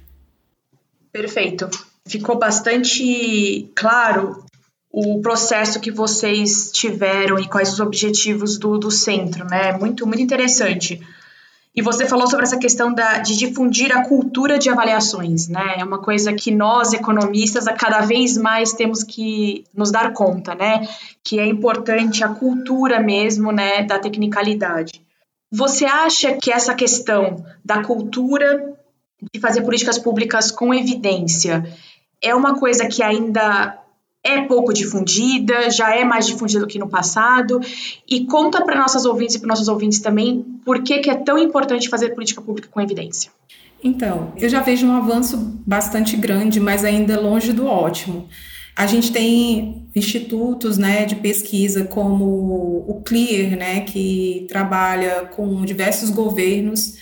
Perfeito. 1.10 1.70
Ficou 2.06 2.38
bastante 2.38 3.72
claro 3.74 4.44
o 4.92 5.22
processo 5.22 5.80
que 5.80 5.90
vocês 5.90 6.70
tiveram 6.72 7.38
e 7.38 7.48
quais 7.48 7.72
os 7.72 7.80
objetivos 7.80 8.58
do, 8.58 8.76
do 8.76 8.90
centro, 8.90 9.46
né? 9.46 9.72
Muito, 9.78 10.06
muito 10.06 10.22
interessante. 10.22 11.00
E 11.74 11.82
você 11.82 12.04
falou 12.06 12.26
sobre 12.26 12.44
essa 12.44 12.58
questão 12.58 12.92
da, 12.92 13.18
de 13.18 13.36
difundir 13.36 13.96
a 13.96 14.04
cultura 14.06 14.58
de 14.58 14.68
avaliações, 14.68 15.46
né? 15.46 15.76
É 15.78 15.84
uma 15.84 15.98
coisa 15.98 16.32
que 16.32 16.50
nós, 16.50 16.92
economistas, 16.92 17.66
cada 17.78 18.00
vez 18.00 18.36
mais 18.36 18.72
temos 18.72 19.04
que 19.04 19.64
nos 19.72 19.92
dar 19.92 20.12
conta, 20.12 20.54
né? 20.54 20.88
Que 21.22 21.38
é 21.38 21.46
importante 21.46 22.24
a 22.24 22.28
cultura 22.28 23.00
mesmo, 23.00 23.52
né, 23.52 23.84
da 23.84 24.00
tecnicalidade. 24.00 25.00
Você 25.52 25.84
acha 25.84 26.34
que 26.34 26.52
essa 26.52 26.74
questão 26.74 27.44
da 27.64 27.82
cultura 27.84 28.76
de 29.32 29.40
fazer 29.40 29.62
políticas 29.62 29.98
públicas 29.98 30.50
com 30.50 30.74
evidência 30.74 31.64
é 32.22 32.34
uma 32.34 32.58
coisa 32.58 32.86
que 32.86 33.02
ainda 33.02 33.78
é 34.22 34.42
pouco 34.42 34.72
difundida, 34.72 35.70
já 35.70 35.94
é 35.94 36.04
mais 36.04 36.26
difundida 36.26 36.60
do 36.60 36.66
que 36.66 36.78
no 36.78 36.88
passado. 36.88 37.60
E 38.08 38.26
conta 38.26 38.62
para 38.64 38.78
nossas 38.78 39.04
ouvintes 39.04 39.36
e 39.36 39.38
para 39.38 39.48
nossos 39.48 39.68
ouvintes 39.68 40.00
também 40.00 40.44
por 40.64 40.82
que, 40.82 40.98
que 40.98 41.10
é 41.10 41.14
tão 41.14 41.38
importante 41.38 41.88
fazer 41.88 42.10
política 42.10 42.42
pública 42.42 42.68
com 42.70 42.80
evidência. 42.80 43.30
Então, 43.82 44.32
eu 44.36 44.48
já 44.48 44.60
vejo 44.60 44.86
um 44.86 44.92
avanço 44.92 45.38
bastante 45.66 46.16
grande, 46.16 46.60
mas 46.60 46.84
ainda 46.84 47.18
longe 47.18 47.52
do 47.52 47.66
ótimo. 47.66 48.28
A 48.76 48.86
gente 48.86 49.10
tem 49.10 49.88
institutos 49.94 50.78
né, 50.78 51.04
de 51.04 51.16
pesquisa 51.16 51.84
como 51.84 52.24
o 52.86 53.02
CLEAR, 53.04 53.56
né, 53.56 53.80
que 53.80 54.46
trabalha 54.48 55.30
com 55.34 55.64
diversos 55.64 56.10
governos 56.10 56.96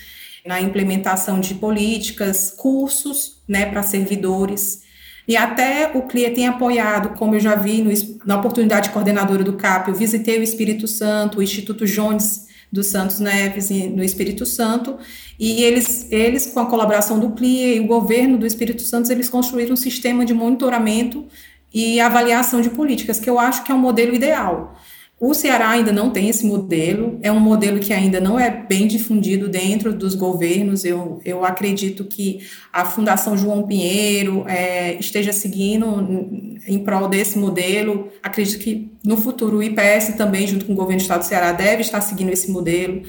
na 0.45 0.59
implementação 0.61 1.39
de 1.39 1.53
políticas, 1.53 2.51
cursos 2.51 3.41
né, 3.47 3.65
para 3.65 3.83
servidores. 3.83 4.81
E 5.29 5.37
até 5.37 5.91
o 5.93 6.01
CLIA 6.01 6.33
tem 6.33 6.47
apoiado, 6.47 7.15
como 7.15 7.35
eu 7.35 7.39
já 7.39 7.53
vi 7.53 7.83
no, 7.83 7.91
na 8.25 8.37
oportunidade 8.37 8.89
coordenadora 8.89 9.43
do 9.43 9.53
CAP, 9.53 9.89
eu 9.89 9.93
visitei 9.93 10.39
o 10.39 10.41
Espírito 10.41 10.87
Santo, 10.87 11.37
o 11.37 11.43
Instituto 11.43 11.85
Jones 11.85 12.47
dos 12.71 12.87
Santos 12.87 13.19
Neves 13.19 13.69
no 13.69 14.03
Espírito 14.03 14.43
Santo, 14.43 14.97
e 15.39 15.63
eles, 15.63 16.11
eles 16.11 16.47
com 16.47 16.59
a 16.59 16.65
colaboração 16.65 17.19
do 17.19 17.29
CLIA 17.29 17.75
e 17.75 17.79
o 17.79 17.85
governo 17.85 18.39
do 18.39 18.45
Espírito 18.47 18.81
Santo, 18.81 19.11
eles 19.11 19.29
construíram 19.29 19.73
um 19.73 19.77
sistema 19.77 20.25
de 20.25 20.33
monitoramento 20.33 21.27
e 21.71 21.99
avaliação 21.99 22.59
de 22.59 22.71
políticas, 22.71 23.19
que 23.19 23.29
eu 23.29 23.37
acho 23.37 23.63
que 23.63 23.71
é 23.71 23.75
um 23.75 23.79
modelo 23.79 24.15
ideal. 24.15 24.79
O 25.19 25.33
Ceará 25.33 25.71
ainda 25.71 25.91
não 25.91 26.11
tem 26.11 26.29
esse 26.29 26.45
modelo, 26.45 27.19
é 27.21 27.29
um 27.29 27.41
modelo 27.41 27.77
que 27.79 27.91
ainda 27.91 28.21
não 28.21 28.39
é 28.39 28.49
bem 28.49 28.87
difundido 28.87 29.49
dentro 29.49 29.93
dos 29.93 30.15
governos. 30.15 30.85
Eu, 30.85 31.19
eu 31.25 31.43
acredito 31.43 32.05
que 32.05 32.39
a 32.71 32.85
Fundação 32.85 33.37
João 33.37 33.63
Pinheiro 33.63 34.45
é, 34.47 34.93
esteja 34.93 35.33
seguindo 35.33 36.57
em 36.65 36.79
prol 36.79 37.09
desse 37.09 37.37
modelo. 37.37 38.07
Acredito 38.23 38.63
que 38.63 38.89
no 39.03 39.17
futuro 39.17 39.57
o 39.57 39.63
IPS 39.63 40.13
também, 40.15 40.47
junto 40.47 40.65
com 40.65 40.71
o 40.71 40.75
governo 40.75 40.99
do 40.99 41.01
Estado 41.01 41.19
do 41.19 41.25
Ceará, 41.25 41.51
deve 41.51 41.81
estar 41.81 41.99
seguindo 41.99 42.29
esse 42.29 42.49
modelo. 42.49 43.01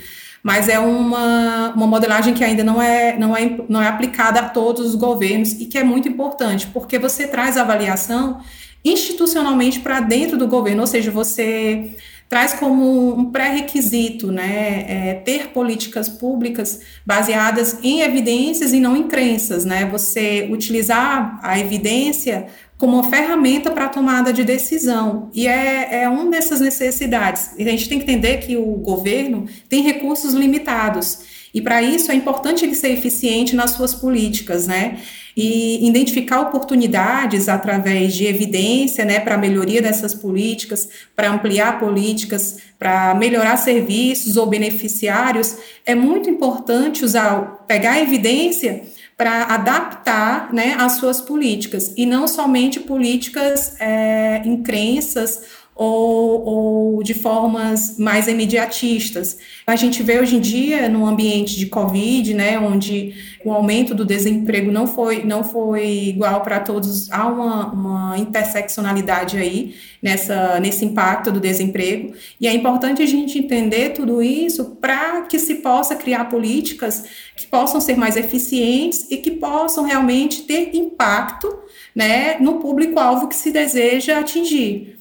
Mas 0.42 0.68
é 0.68 0.80
uma, 0.80 1.72
uma 1.76 1.86
modelagem 1.86 2.34
que 2.34 2.42
ainda 2.42 2.64
não 2.64 2.82
é, 2.82 3.16
não, 3.16 3.36
é, 3.36 3.56
não 3.68 3.80
é 3.80 3.86
aplicada 3.86 4.40
a 4.40 4.48
todos 4.48 4.84
os 4.88 4.94
governos 4.96 5.52
e 5.52 5.66
que 5.66 5.78
é 5.78 5.84
muito 5.84 6.08
importante, 6.08 6.66
porque 6.68 6.98
você 6.98 7.28
traz 7.28 7.56
avaliação 7.56 8.40
institucionalmente 8.84 9.80
para 9.80 10.00
dentro 10.00 10.36
do 10.36 10.46
governo, 10.46 10.80
ou 10.80 10.86
seja, 10.86 11.10
você 11.10 11.94
traz 12.30 12.52
como 12.52 13.18
um 13.18 13.24
pré-requisito 13.32 14.30
né, 14.30 14.84
é, 14.86 15.14
ter 15.24 15.48
políticas 15.48 16.08
públicas 16.08 16.80
baseadas 17.04 17.78
em 17.82 18.02
evidências 18.02 18.72
e 18.72 18.78
não 18.78 18.96
em 18.96 19.08
crenças, 19.08 19.64
né? 19.64 19.84
Você 19.86 20.48
utilizar 20.48 21.40
a 21.42 21.58
evidência 21.58 22.46
como 22.78 22.98
uma 22.98 23.10
ferramenta 23.10 23.72
para 23.72 23.86
a 23.86 23.88
tomada 23.88 24.32
de 24.32 24.44
decisão. 24.44 25.28
E 25.34 25.48
é, 25.48 26.02
é 26.02 26.08
uma 26.08 26.30
dessas 26.30 26.60
necessidades. 26.60 27.50
E 27.58 27.64
a 27.64 27.70
gente 27.72 27.88
tem 27.88 27.98
que 27.98 28.04
entender 28.04 28.38
que 28.38 28.56
o 28.56 28.76
governo 28.76 29.46
tem 29.68 29.82
recursos 29.82 30.32
limitados. 30.32 31.18
E 31.52 31.60
para 31.60 31.82
isso 31.82 32.12
é 32.12 32.14
importante 32.14 32.64
ele 32.64 32.76
ser 32.76 32.90
eficiente 32.90 33.56
nas 33.56 33.72
suas 33.72 33.92
políticas, 33.92 34.68
né? 34.68 34.98
E 35.36 35.86
identificar 35.86 36.40
oportunidades 36.40 37.48
através 37.48 38.14
de 38.14 38.26
evidência, 38.26 39.04
né, 39.04 39.20
para 39.20 39.38
melhoria 39.38 39.80
dessas 39.80 40.14
políticas, 40.14 40.88
para 41.14 41.30
ampliar 41.30 41.78
políticas, 41.78 42.58
para 42.78 43.14
melhorar 43.14 43.56
serviços 43.56 44.36
ou 44.36 44.46
beneficiários, 44.46 45.56
é 45.86 45.94
muito 45.94 46.28
importante 46.28 47.04
usar, 47.04 47.64
pegar 47.66 47.92
a 47.92 48.00
evidência 48.00 48.82
para 49.16 49.44
adaptar 49.44 50.50
né, 50.50 50.76
as 50.78 50.92
suas 50.92 51.20
políticas, 51.20 51.92
e 51.94 52.06
não 52.06 52.26
somente 52.26 52.80
políticas 52.80 53.76
é, 53.78 54.40
em 54.46 54.62
crenças 54.62 55.42
ou, 55.82 56.44
ou, 56.44 57.02
de 57.02 57.14
formas 57.14 57.96
mais 57.98 58.28
imediatistas. 58.28 59.38
A 59.66 59.76
gente 59.76 60.02
vê 60.02 60.20
hoje 60.20 60.36
em 60.36 60.40
dia 60.40 60.90
no 60.90 61.06
ambiente 61.06 61.56
de 61.56 61.64
Covid, 61.64 62.34
né, 62.34 62.58
onde 62.58 63.14
o 63.42 63.50
aumento 63.50 63.94
do 63.94 64.04
desemprego 64.04 64.70
não 64.70 64.86
foi, 64.86 65.24
não 65.24 65.42
foi 65.42 65.86
igual 66.08 66.42
para 66.42 66.60
todos, 66.60 67.10
há 67.10 67.26
uma, 67.26 67.72
uma 67.72 68.18
interseccionalidade 68.18 69.38
aí 69.38 69.74
nessa, 70.02 70.60
nesse 70.60 70.84
impacto 70.84 71.32
do 71.32 71.40
desemprego, 71.40 72.12
e 72.38 72.46
é 72.46 72.52
importante 72.52 73.00
a 73.02 73.06
gente 73.06 73.38
entender 73.38 73.94
tudo 73.94 74.22
isso 74.22 74.76
para 74.82 75.22
que 75.22 75.38
se 75.38 75.56
possa 75.56 75.96
criar 75.96 76.26
políticas 76.26 77.06
que 77.34 77.46
possam 77.46 77.80
ser 77.80 77.96
mais 77.96 78.18
eficientes 78.18 79.06
e 79.10 79.16
que 79.16 79.30
possam 79.30 79.84
realmente 79.84 80.42
ter 80.42 80.76
impacto 80.76 81.48
né, 81.96 82.36
no 82.38 82.58
público-alvo 82.58 83.28
que 83.28 83.34
se 83.34 83.50
deseja 83.50 84.20
atingir. 84.20 84.99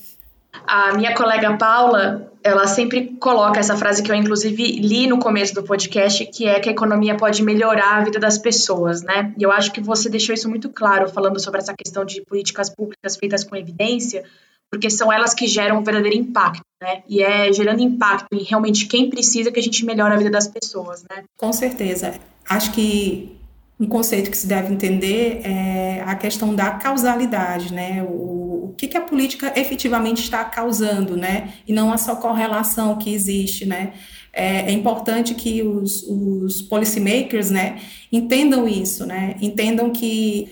A 0.71 0.93
minha 0.93 1.15
colega 1.15 1.57
Paula, 1.57 2.31
ela 2.43 2.67
sempre 2.67 3.17
coloca 3.19 3.59
essa 3.59 3.75
frase 3.75 4.03
que 4.03 4.11
eu 4.11 4.15
inclusive 4.15 4.63
li 4.63 5.07
no 5.07 5.17
começo 5.17 5.55
do 5.55 5.63
podcast, 5.63 6.23
que 6.27 6.45
é 6.45 6.59
que 6.59 6.69
a 6.69 6.71
economia 6.71 7.17
pode 7.17 7.41
melhorar 7.41 7.97
a 7.97 8.03
vida 8.03 8.19
das 8.19 8.37
pessoas, 8.37 9.01
né? 9.01 9.33
E 9.35 9.41
eu 9.41 9.51
acho 9.51 9.71
que 9.71 9.81
você 9.81 10.07
deixou 10.07 10.35
isso 10.35 10.47
muito 10.47 10.69
claro 10.69 11.09
falando 11.09 11.39
sobre 11.39 11.59
essa 11.59 11.73
questão 11.73 12.05
de 12.05 12.21
políticas 12.21 12.69
públicas 12.69 13.15
feitas 13.15 13.43
com 13.43 13.55
evidência, 13.55 14.23
porque 14.69 14.91
são 14.91 15.11
elas 15.11 15.33
que 15.33 15.47
geram 15.47 15.79
um 15.79 15.83
verdadeiro 15.83 16.15
impacto, 16.15 16.61
né? 16.79 17.01
E 17.09 17.23
é 17.23 17.51
gerando 17.51 17.81
impacto 17.81 18.27
em 18.31 18.43
realmente 18.43 18.85
quem 18.85 19.09
precisa 19.09 19.51
que 19.51 19.59
a 19.59 19.63
gente 19.63 19.83
melhore 19.83 20.13
a 20.13 20.17
vida 20.17 20.29
das 20.29 20.47
pessoas, 20.47 21.03
né? 21.09 21.23
Com 21.35 21.51
certeza. 21.51 22.13
Acho 22.47 22.71
que 22.73 23.35
um 23.79 23.87
conceito 23.87 24.29
que 24.29 24.37
se 24.37 24.45
deve 24.45 24.71
entender 24.71 25.41
é 25.43 26.03
a 26.05 26.13
questão 26.13 26.53
da 26.53 26.71
causalidade, 26.71 27.73
né? 27.73 28.03
O, 28.03 28.48
o 28.65 28.73
que, 28.77 28.87
que 28.87 28.97
a 28.97 29.01
política 29.01 29.53
efetivamente 29.55 30.21
está 30.21 30.43
causando, 30.45 31.15
né? 31.15 31.53
E 31.67 31.73
não 31.73 31.91
a 31.91 31.97
só 31.97 32.15
correlação 32.15 32.97
que 32.97 33.13
existe, 33.13 33.65
né? 33.65 33.93
É, 34.31 34.61
é 34.61 34.71
importante 34.71 35.33
que 35.33 35.63
os, 35.63 36.03
os 36.03 36.61
policymakers, 36.61 37.49
né, 37.49 37.79
entendam 38.11 38.67
isso, 38.67 39.05
né? 39.05 39.35
Entendam 39.41 39.89
que 39.89 40.51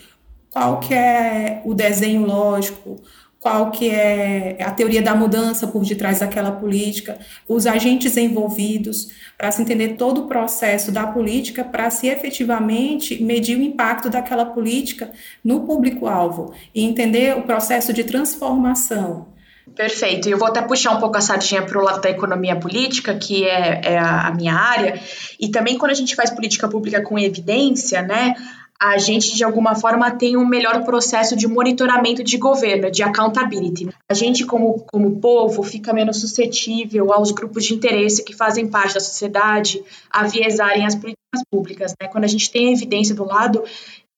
qual 0.50 0.80
que 0.80 0.94
é 0.94 1.62
o 1.64 1.74
desenho 1.74 2.26
lógico, 2.26 3.00
qual 3.40 3.72
que 3.72 3.90
é 3.90 4.58
a 4.62 4.72
teoria 4.72 5.02
da 5.02 5.16
mudança 5.16 5.68
por 5.68 5.84
detrás 5.84 6.20
daquela 6.20 6.52
política, 6.52 7.18
os 7.48 7.68
agentes 7.68 8.18
envolvidos, 8.18 9.10
para 9.38 9.52
se 9.52 9.62
entender 9.62 9.90
todo 9.90 10.22
o 10.22 10.28
processo 10.28 10.92
da 10.92 11.06
política, 11.08 11.64
para 11.64 11.90
se 11.90 12.08
efetivamente 12.08 13.22
medir 13.24 13.58
o 13.58 13.62
impacto 13.62 14.10
daquela 14.10 14.46
política 14.46 15.12
no 15.44 15.62
público-alvo 15.62 16.54
e 16.74 16.84
entender 16.84 17.38
o 17.38 17.44
processo 17.44 17.94
de 17.94 18.04
transformação. 18.04 19.28
Perfeito. 19.76 20.28
Eu 20.28 20.38
vou 20.38 20.48
até 20.48 20.62
puxar 20.62 20.92
um 20.96 21.00
pouco 21.00 21.18
a 21.18 21.22
sardinha 21.22 21.62
para 21.62 21.78
o 21.78 21.84
lado 21.84 22.02
da 22.02 22.10
economia 22.10 22.56
política, 22.56 23.14
que 23.14 23.44
é, 23.44 23.82
é 23.84 24.00
a 24.00 24.34
minha 24.36 24.56
área. 24.56 25.00
E 25.40 25.50
também 25.50 25.78
quando 25.78 25.92
a 25.92 25.96
gente 25.96 26.16
faz 26.16 26.32
política 26.32 26.68
pública 26.68 27.02
com 27.02 27.20
evidência, 27.20 28.02
né, 28.02 28.34
a 28.80 28.98
gente, 28.98 29.36
de 29.36 29.44
alguma 29.44 29.76
forma, 29.76 30.12
tem 30.12 30.38
um 30.38 30.46
melhor 30.46 30.84
processo 30.84 31.36
de 31.36 31.48
monitoramento 31.48 32.24
de 32.24 32.38
governo, 32.38 32.92
de 32.92 33.02
accountability. 33.02 33.90
A 34.10 34.14
gente, 34.14 34.46
como, 34.46 34.86
como 34.92 35.20
povo, 35.20 35.64
fica 35.64 35.92
menos 35.94 36.20
suscetível 36.20 37.12
aos 37.12 37.32
grupos 37.32 37.66
de 37.66 37.74
interesse 37.74 38.24
que 38.24 38.36
fazem 38.36 38.68
parte 38.68 38.94
da 38.94 39.00
sociedade 39.00 39.84
a 40.12 40.28
viesarem 40.28 40.86
as 40.86 40.96
políticas 40.96 41.44
públicas. 41.50 41.94
Né? 42.00 42.08
Quando 42.08 42.26
a 42.26 42.28
gente 42.28 42.52
tem 42.52 42.72
evidência 42.72 43.16
do 43.16 43.26
lado, 43.26 43.64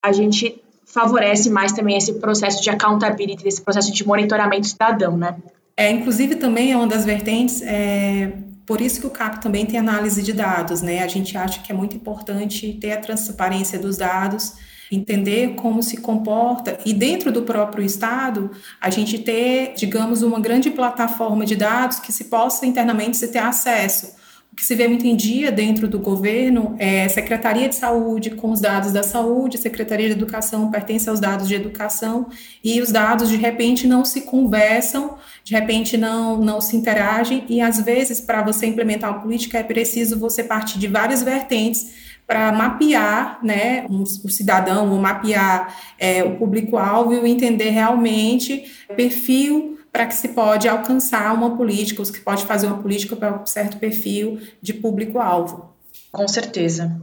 a 0.04 0.12
gente 0.12 0.62
favorece 0.86 1.50
mais 1.50 1.72
também 1.72 1.96
esse 1.98 2.16
processo 2.16 2.62
de 2.62 2.70
accountability, 2.70 3.48
esse 3.48 3.62
processo 3.62 3.94
de 3.94 4.06
monitoramento 4.06 4.68
cidadão, 4.68 5.16
né? 5.16 5.36
É, 5.78 5.92
inclusive 5.92 6.36
também 6.36 6.74
é 6.74 6.76
uma 6.76 6.88
das 6.88 7.06
vertentes 7.06 7.62
é, 7.62 8.34
por 8.70 8.82
isso 8.82 9.02
que 9.02 9.08
o 9.08 9.10
CAP 9.10 9.42
também 9.42 9.66
tem 9.66 9.80
análise 9.80 10.22
de 10.22 10.32
dados, 10.32 10.84
né? 10.84 11.02
A 11.02 11.08
gente 11.08 11.36
acha 11.36 11.60
que 11.60 11.72
é 11.72 11.76
muito 11.76 11.96
importante 11.96 12.72
ter 12.80 12.92
a 12.92 13.00
transparência 13.00 13.80
dos 13.80 13.98
dados, 13.98 14.54
entender 14.92 15.56
como 15.56 15.82
se 15.82 15.98
comporta 15.98 16.78
e 16.86 16.94
dentro 16.94 17.32
do 17.32 17.42
próprio 17.42 17.84
estado 17.84 18.52
a 18.80 18.92
gente 18.92 19.18
ter, 19.18 19.74
digamos, 19.76 20.22
uma 20.22 20.40
grande 20.40 20.70
plataforma 20.70 21.48
de 21.48 21.56
dados 21.56 22.00
que 22.00 22.12
se 22.12 22.26
possa 22.26 22.64
internamente 22.68 23.18
se 23.18 23.30
ter 23.30 23.40
acesso. 23.40 24.19
Que 24.60 24.66
se 24.66 24.76
vê 24.76 24.90
muito 24.90 25.08
em 25.08 25.16
dia 25.16 25.54
dentro 25.54 25.88
do 25.88 25.98
governo 25.98 26.76
é 26.80 27.08
Secretaria 27.08 27.70
de 27.70 27.76
Saúde 27.76 28.32
com 28.32 28.52
os 28.52 28.60
dados 28.60 28.92
da 28.92 29.04
saúde, 29.04 29.58
Secretaria 29.58 30.08
de 30.08 30.12
Educação 30.12 30.70
pertence 30.70 31.10
aos 31.10 31.22
dados 31.22 31.48
de 31.48 31.56
educação 31.56 32.28
e 32.62 32.82
os 32.82 32.92
dados 32.92 33.30
de 33.30 33.38
repente 33.38 33.88
não 33.88 34.04
se 34.04 34.24
conversam, 34.24 35.18
de 35.46 35.54
repente 35.54 35.96
não, 35.96 36.38
não 36.38 36.60
se 36.60 36.76
interagem 36.76 37.46
e 37.48 37.62
às 37.62 37.80
vezes 37.80 38.20
para 38.20 38.44
você 38.44 38.66
implementar 38.66 39.12
uma 39.12 39.22
política 39.22 39.60
é 39.60 39.64
preciso 39.64 40.20
você 40.20 40.44
partir 40.44 40.78
de 40.78 40.90
várias 40.90 41.24
vertentes 41.24 41.94
para 42.28 42.52
mapear 42.52 43.40
né, 43.42 43.86
um, 43.90 44.04
o 44.04 44.30
cidadão, 44.30 44.92
ou 44.92 45.00
mapear 45.00 45.74
é, 45.98 46.22
o 46.22 46.36
público-alvo 46.36 47.14
e 47.14 47.32
entender 47.32 47.70
realmente 47.70 48.70
perfil 48.94 49.79
para 49.92 50.06
que 50.06 50.16
se 50.16 50.30
pode 50.30 50.68
alcançar 50.68 51.34
uma 51.34 51.56
política, 51.56 52.02
ou 52.02 52.12
que 52.12 52.20
pode 52.20 52.46
fazer 52.46 52.68
uma 52.68 52.78
política 52.78 53.16
para 53.16 53.42
um 53.42 53.46
certo 53.46 53.78
perfil 53.78 54.40
de 54.62 54.74
público-alvo. 54.74 55.74
Com 56.12 56.28
certeza. 56.28 57.00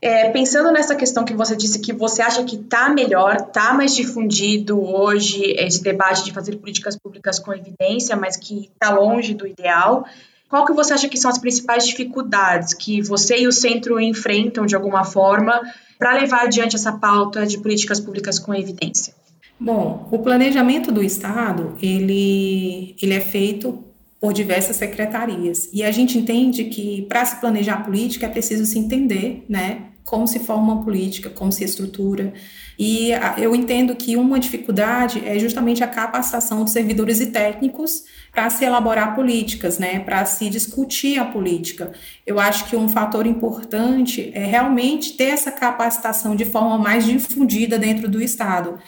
É, 0.00 0.28
pensando 0.28 0.70
nessa 0.70 0.94
questão 0.94 1.24
que 1.24 1.32
você 1.32 1.56
disse 1.56 1.78
que 1.78 1.90
você 1.90 2.20
acha 2.20 2.44
que 2.44 2.56
está 2.56 2.90
melhor, 2.90 3.36
está 3.36 3.72
mais 3.72 3.94
difundido 3.94 4.78
hoje 4.78 5.42
esse 5.56 5.82
debate 5.82 6.24
de 6.24 6.32
fazer 6.32 6.56
políticas 6.56 6.94
públicas 6.94 7.38
com 7.38 7.54
evidência, 7.54 8.14
mas 8.14 8.36
que 8.36 8.70
está 8.74 8.94
longe 8.94 9.32
do 9.32 9.46
ideal. 9.46 10.04
Qual 10.46 10.66
que 10.66 10.74
você 10.74 10.92
acha 10.92 11.08
que 11.08 11.16
são 11.16 11.30
as 11.30 11.38
principais 11.38 11.86
dificuldades 11.86 12.74
que 12.74 13.00
você 13.00 13.38
e 13.38 13.48
o 13.48 13.52
centro 13.52 13.98
enfrentam 13.98 14.66
de 14.66 14.76
alguma 14.76 15.04
forma 15.04 15.58
para 15.98 16.12
levar 16.12 16.42
adiante 16.42 16.76
essa 16.76 16.92
pauta 16.92 17.46
de 17.46 17.56
políticas 17.58 17.98
públicas 17.98 18.38
com 18.38 18.54
evidência? 18.54 19.14
Bom, 19.58 20.08
o 20.10 20.18
planejamento 20.18 20.90
do 20.90 21.02
Estado, 21.02 21.76
ele, 21.80 22.96
ele 23.00 23.14
é 23.14 23.20
feito 23.20 23.84
por 24.20 24.32
diversas 24.32 24.76
secretarias. 24.76 25.68
E 25.72 25.82
a 25.82 25.90
gente 25.90 26.18
entende 26.18 26.64
que 26.64 27.02
para 27.02 27.24
se 27.24 27.40
planejar 27.40 27.84
política 27.84 28.26
é 28.26 28.28
preciso 28.28 28.64
se 28.64 28.78
entender, 28.78 29.44
né, 29.48 29.90
como 30.02 30.26
se 30.26 30.38
forma 30.38 30.72
uma 30.72 30.84
política, 30.84 31.30
como 31.30 31.52
se 31.52 31.64
estrutura. 31.64 32.32
E 32.78 33.10
eu 33.38 33.54
entendo 33.54 33.94
que 33.94 34.16
uma 34.16 34.38
dificuldade 34.40 35.22
é 35.24 35.38
justamente 35.38 35.84
a 35.84 35.86
capacitação 35.86 36.64
dos 36.64 36.72
servidores 36.72 37.20
e 37.20 37.26
técnicos 37.26 38.04
para 38.32 38.50
se 38.50 38.64
elaborar 38.64 39.14
políticas, 39.14 39.78
né, 39.78 40.00
para 40.00 40.24
se 40.24 40.50
discutir 40.50 41.18
a 41.18 41.24
política. 41.24 41.92
Eu 42.26 42.40
acho 42.40 42.68
que 42.68 42.76
um 42.76 42.88
fator 42.88 43.26
importante 43.26 44.30
é 44.34 44.44
realmente 44.44 45.12
ter 45.18 45.30
essa 45.30 45.52
capacitação 45.52 46.34
de 46.34 46.44
forma 46.44 46.76
mais 46.76 47.04
difundida 47.04 47.78
dentro 47.78 48.08
do 48.08 48.20
Estado. 48.20 48.78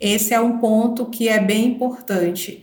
Esse 0.00 0.34
é 0.34 0.40
um 0.40 0.58
ponto 0.58 1.06
que 1.06 1.28
é 1.28 1.40
bem 1.40 1.66
importante. 1.66 2.62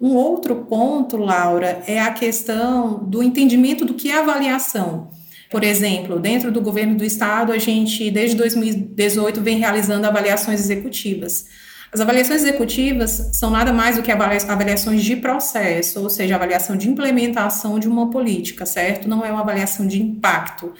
Um 0.00 0.16
outro 0.16 0.56
ponto, 0.64 1.16
Laura, 1.16 1.82
é 1.86 2.00
a 2.00 2.10
questão 2.12 3.04
do 3.04 3.22
entendimento 3.22 3.84
do 3.84 3.94
que 3.94 4.10
é 4.10 4.18
avaliação. 4.18 5.10
Por 5.48 5.62
exemplo, 5.62 6.18
dentro 6.18 6.50
do 6.50 6.60
governo 6.60 6.96
do 6.96 7.04
estado, 7.04 7.52
a 7.52 7.58
gente, 7.58 8.10
desde 8.10 8.34
2018, 8.36 9.40
vem 9.40 9.58
realizando 9.58 10.06
avaliações 10.06 10.58
executivas. 10.60 11.44
As 11.92 12.00
avaliações 12.00 12.42
executivas 12.42 13.30
são 13.34 13.50
nada 13.50 13.70
mais 13.70 13.96
do 13.96 14.02
que 14.02 14.10
avaliações 14.10 15.04
de 15.04 15.14
processo, 15.14 16.00
ou 16.00 16.08
seja, 16.08 16.36
avaliação 16.36 16.74
de 16.74 16.88
implementação 16.88 17.78
de 17.78 17.86
uma 17.86 18.10
política, 18.10 18.64
certo? 18.64 19.06
Não 19.06 19.22
é 19.22 19.30
uma 19.30 19.42
avaliação 19.42 19.86
de 19.86 20.00
impacto. 20.00 20.72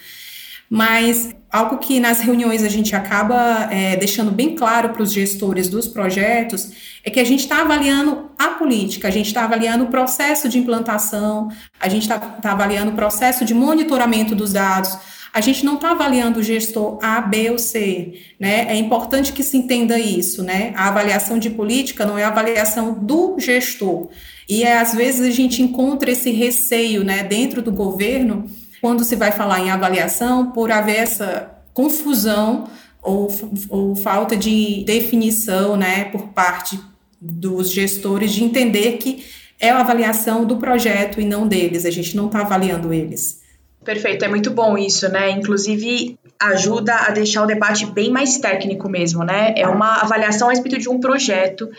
Mas 0.69 1.35
algo 1.51 1.77
que 1.77 1.99
nas 1.99 2.19
reuniões 2.19 2.63
a 2.63 2.69
gente 2.69 2.95
acaba 2.95 3.69
é, 3.71 3.95
deixando 3.95 4.31
bem 4.31 4.55
claro 4.55 4.89
para 4.89 5.03
os 5.03 5.13
gestores 5.13 5.67
dos 5.67 5.87
projetos 5.87 6.71
é 7.03 7.11
que 7.11 7.19
a 7.19 7.23
gente 7.23 7.41
está 7.41 7.61
avaliando 7.61 8.31
a 8.39 8.49
política, 8.49 9.07
a 9.07 9.11
gente 9.11 9.27
está 9.27 9.43
avaliando 9.43 9.83
o 9.83 9.87
processo 9.87 10.49
de 10.49 10.57
implantação, 10.57 11.49
a 11.79 11.87
gente 11.87 12.03
está 12.03 12.17
tá 12.17 12.53
avaliando 12.53 12.91
o 12.91 12.95
processo 12.95 13.45
de 13.45 13.53
monitoramento 13.53 14.33
dos 14.33 14.53
dados. 14.53 14.97
A 15.31 15.41
gente 15.41 15.65
não 15.65 15.75
está 15.75 15.91
avaliando 15.91 16.39
o 16.39 16.43
gestor 16.43 16.99
A, 17.01 17.19
B 17.19 17.49
ou 17.49 17.57
C, 17.57 18.13
né? 18.39 18.67
É 18.69 18.75
importante 18.75 19.33
que 19.33 19.41
se 19.41 19.57
entenda 19.57 19.97
isso, 19.97 20.43
né? 20.43 20.73
A 20.75 20.89
avaliação 20.89 21.39
de 21.39 21.49
política 21.49 22.05
não 22.05 22.19
é 22.19 22.23
a 22.23 22.27
avaliação 22.27 22.93
do 22.93 23.39
gestor. 23.39 24.09
E 24.47 24.63
é, 24.63 24.77
às 24.77 24.93
vezes 24.93 25.27
a 25.27 25.31
gente 25.31 25.61
encontra 25.61 26.11
esse 26.11 26.29
receio, 26.29 27.03
né, 27.03 27.23
dentro 27.23 27.61
do 27.61 27.71
governo, 27.71 28.45
quando 28.83 29.05
se 29.05 29.15
vai 29.15 29.31
falar 29.31 29.61
em 29.61 29.71
avaliação, 29.71 30.51
por 30.51 30.69
haver 30.69 30.97
essa 30.97 31.49
confusão 31.73 32.69
ou, 33.01 33.29
ou 33.69 33.95
falta 33.95 34.35
de 34.35 34.83
definição, 34.83 35.77
né, 35.77 36.03
por 36.11 36.33
parte 36.33 36.77
dos 37.17 37.71
gestores 37.71 38.33
de 38.33 38.43
entender 38.43 38.97
que 38.97 39.23
é 39.57 39.69
a 39.69 39.79
avaliação 39.79 40.43
do 40.43 40.57
projeto 40.57 41.21
e 41.21 41.23
não 41.23 41.47
deles, 41.47 41.85
a 41.85 41.89
gente 41.89 42.13
não 42.17 42.25
está 42.25 42.41
avaliando 42.41 42.91
eles. 42.91 43.41
Perfeito, 43.85 44.25
é 44.25 44.27
muito 44.27 44.51
bom 44.51 44.77
isso, 44.77 45.07
né? 45.07 45.31
Inclusive 45.31 46.19
ajuda 46.37 46.93
a 46.93 47.11
deixar 47.11 47.43
o 47.43 47.47
debate 47.47 47.85
bem 47.85 48.11
mais 48.11 48.37
técnico 48.37 48.89
mesmo, 48.89 49.23
né? 49.23 49.53
É 49.55 49.65
uma 49.65 50.01
avaliação 50.01 50.49
a 50.49 50.51
respeito 50.51 50.77
de 50.77 50.89
um 50.89 50.99
projeto 50.99 51.69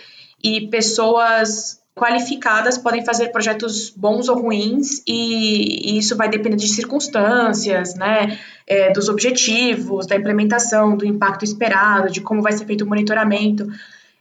e 0.42 0.68
pessoas 0.68 1.83
qualificadas 1.94 2.76
podem 2.76 3.04
fazer 3.04 3.28
projetos 3.28 3.90
bons 3.90 4.28
ou 4.28 4.36
ruins 4.36 5.02
e, 5.06 5.92
e 5.92 5.98
isso 5.98 6.16
vai 6.16 6.28
depender 6.28 6.56
de 6.56 6.68
circunstâncias, 6.68 7.94
né, 7.94 8.38
é, 8.66 8.92
dos 8.92 9.08
objetivos, 9.08 10.06
da 10.06 10.16
implementação, 10.16 10.96
do 10.96 11.06
impacto 11.06 11.44
esperado, 11.44 12.10
de 12.10 12.20
como 12.20 12.42
vai 12.42 12.52
ser 12.52 12.66
feito 12.66 12.84
o 12.84 12.88
monitoramento. 12.88 13.66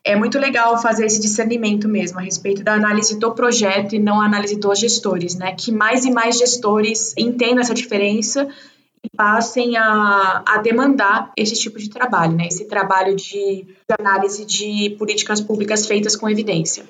É 0.04 0.16
muito 0.16 0.38
legal 0.38 0.80
fazer 0.80 1.06
esse 1.06 1.20
discernimento 1.20 1.88
mesmo 1.88 2.20
a 2.20 2.22
respeito 2.22 2.64
da 2.64 2.74
análise 2.74 3.18
do 3.18 3.32
projeto 3.32 3.96
e 3.96 4.00
não 4.00 4.22
a 4.22 4.26
análise 4.26 4.56
dos 4.56 4.78
gestores, 4.78 5.34
né, 5.36 5.56
que 5.56 5.72
mais 5.72 6.06
e 6.06 6.12
mais 6.12 6.38
gestores 6.38 7.16
entendam 7.18 7.62
essa 7.62 7.74
diferença 7.74 8.48
e 9.04 9.10
passem 9.18 9.78
a, 9.78 10.44
a 10.46 10.58
demandar 10.60 11.32
esse 11.36 11.56
tipo 11.56 11.80
de 11.80 11.90
trabalho, 11.90 12.34
né, 12.38 12.46
esse 12.48 12.66
trabalho 12.66 13.16
de, 13.16 13.66
de 13.66 13.96
análise 14.00 14.46
de 14.46 14.96
políticas 15.00 15.42
públicas 15.42 15.88
feitas 15.88 16.16
com 16.16 16.30
evidência. 16.30 16.86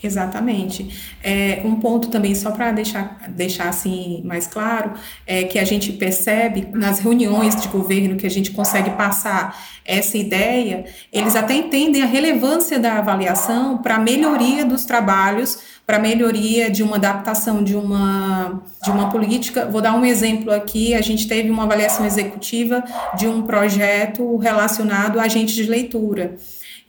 Exatamente. 0.00 1.16
É, 1.24 1.60
um 1.64 1.74
ponto 1.74 2.08
também, 2.08 2.32
só 2.32 2.52
para 2.52 2.70
deixar, 2.70 3.28
deixar 3.30 3.68
assim 3.68 4.22
mais 4.24 4.46
claro, 4.46 4.92
é 5.26 5.42
que 5.42 5.58
a 5.58 5.64
gente 5.64 5.92
percebe 5.92 6.68
nas 6.72 7.00
reuniões 7.00 7.60
de 7.60 7.66
governo 7.66 8.16
que 8.16 8.26
a 8.26 8.30
gente 8.30 8.52
consegue 8.52 8.90
passar 8.90 9.58
essa 9.84 10.16
ideia, 10.16 10.84
eles 11.12 11.34
até 11.34 11.54
entendem 11.54 12.02
a 12.02 12.06
relevância 12.06 12.78
da 12.78 12.98
avaliação 12.98 13.78
para 13.78 13.96
a 13.96 13.98
melhoria 13.98 14.64
dos 14.64 14.84
trabalhos, 14.84 15.58
para 15.84 15.96
a 15.96 16.00
melhoria 16.00 16.70
de 16.70 16.82
uma 16.82 16.96
adaptação 16.96 17.64
de 17.64 17.74
uma, 17.74 18.62
de 18.84 18.90
uma 18.90 19.10
política. 19.10 19.66
Vou 19.66 19.80
dar 19.80 19.94
um 19.94 20.04
exemplo 20.04 20.52
aqui: 20.52 20.94
a 20.94 21.00
gente 21.00 21.26
teve 21.26 21.50
uma 21.50 21.64
avaliação 21.64 22.04
executiva 22.04 22.84
de 23.16 23.26
um 23.26 23.42
projeto 23.42 24.36
relacionado 24.36 25.18
a 25.18 25.22
agente 25.22 25.54
de 25.54 25.64
leitura. 25.64 26.36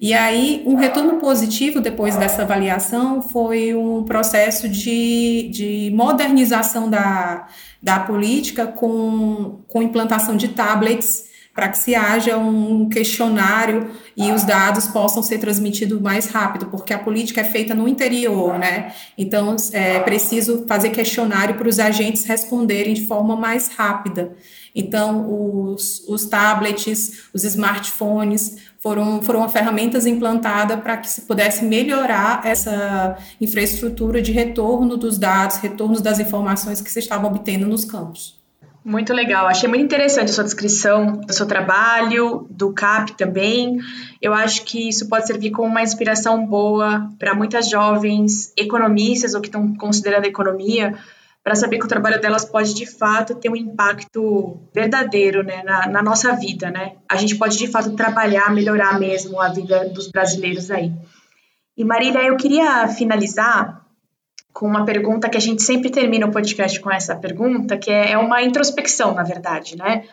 E 0.02 0.14
aí, 0.14 0.64
um 0.66 0.76
retorno 0.76 1.18
positivo 1.18 1.82
depois 1.82 2.16
dessa 2.16 2.44
avaliação 2.44 3.22
foi 3.22 3.76
um 3.76 4.04
processo 4.04 4.70
de, 4.70 5.50
de 5.52 5.92
modernização 5.94 6.90
da, 6.90 7.48
da 7.84 8.00
política 8.00 8.66
com, 8.66 9.62
com 9.68 9.84
implantação 9.84 10.38
de 10.38 10.48
tablets 10.50 11.28
para 11.54 11.68
que 11.68 11.78
se 11.78 11.94
haja 11.94 12.38
um 12.38 12.88
questionário 12.88 13.92
e 14.16 14.32
os 14.32 14.44
dados 14.44 14.88
possam 14.88 15.22
ser 15.22 15.40
transmitidos 15.40 16.00
mais 16.00 16.28
rápido, 16.28 16.68
porque 16.68 16.94
a 16.94 17.00
política 17.00 17.42
é 17.42 17.44
feita 17.44 17.76
no 17.76 17.86
interior, 17.86 18.58
né? 18.58 18.94
Então, 19.18 19.58
é 19.74 20.00
preciso 20.00 20.66
fazer 20.66 20.92
questionário 20.92 21.56
para 21.56 21.68
os 21.68 21.78
agentes 21.78 22.24
responderem 22.24 22.94
de 22.94 23.06
forma 23.06 23.36
mais 23.36 23.68
rápida. 23.76 24.34
Então, 24.76 25.72
os, 25.74 26.04
os 26.08 26.26
tablets, 26.26 27.30
os 27.34 27.44
smartphones 27.44 28.58
foram, 28.80 29.22
foram 29.22 29.48
ferramentas 29.50 30.06
implantadas 30.06 30.80
para 30.80 30.98
que 30.98 31.10
se 31.10 31.22
pudesse 31.22 31.66
melhorar 31.66 32.42
essa 32.46 33.18
infraestrutura 33.40 34.22
de 34.22 34.32
retorno 34.32 34.96
dos 34.96 35.18
dados, 35.18 35.58
retorno 35.58 36.00
das 36.00 36.20
informações 36.20 36.82
que 36.82 36.92
se 36.92 37.00
estavam 37.00 37.30
obtendo 37.30 37.68
nos 37.68 37.84
campos. 37.84 38.40
Muito 38.84 39.14
legal, 39.14 39.46
achei 39.46 39.68
muito 39.68 39.84
interessante 39.84 40.30
a 40.30 40.34
sua 40.34 40.44
descrição 40.46 41.18
do 41.18 41.34
seu 41.34 41.46
trabalho, 41.46 42.48
do 42.50 42.72
CAP 42.72 43.12
também. 43.12 43.78
Eu 44.22 44.34
acho 44.34 44.64
que 44.64 44.88
isso 44.88 45.10
pode 45.10 45.28
servir 45.28 45.52
como 45.52 45.68
uma 45.68 45.84
inspiração 45.84 46.46
boa 46.46 47.10
para 47.20 47.36
muitas 47.36 47.70
jovens 47.70 48.54
economistas 48.56 49.36
ou 49.36 49.42
que 49.42 49.48
estão 49.48 49.76
considerando 49.76 50.24
a 50.24 50.30
economia, 50.30 50.98
para 51.50 51.56
saber 51.56 51.80
que 51.80 51.86
o 51.86 51.90
trabalho 51.90 52.22
delas 52.22 52.46
pode 52.46 52.76
de 52.76 52.86
fato 52.86 53.34
ter 53.34 53.50
um 53.50 53.56
impacto 53.56 54.60
verdadeiro 54.72 55.42
né, 55.42 55.64
na, 55.64 55.88
na, 55.88 56.04
nossa 56.04 56.34
vida, 56.34 56.70
né? 56.70 56.98
A 57.10 57.16
gente 57.16 57.38
pode 57.38 57.58
de 57.58 57.66
fato 57.66 57.96
trabalhar, 57.96 58.54
melhorar 58.54 59.00
mesmo 59.00 59.42
a 59.42 59.50
vida 59.50 59.90
dos 59.90 60.12
brasileiros 60.12 60.70
aí. 60.70 60.94
E 61.76 61.84
Marília, 61.84 62.20
eu 62.20 62.38
queria 62.38 62.88
finalizar 62.90 63.84
com 64.54 64.68
uma 64.68 64.86
pergunta 64.86 65.28
que 65.28 65.38
a 65.38 65.42
gente 65.42 65.64
sempre 65.64 65.90
termina 65.90 66.28
o 66.28 66.32
podcast 66.32 66.80
com 66.80 66.92
essa 66.92 67.16
pergunta, 67.16 67.80
que 67.80 67.90
é, 67.90 68.12
é 68.12 68.18
uma 68.20 68.44
introspecção, 68.44 69.16
na 69.16 69.24
verdade, 69.24 69.76
né? 69.76 70.04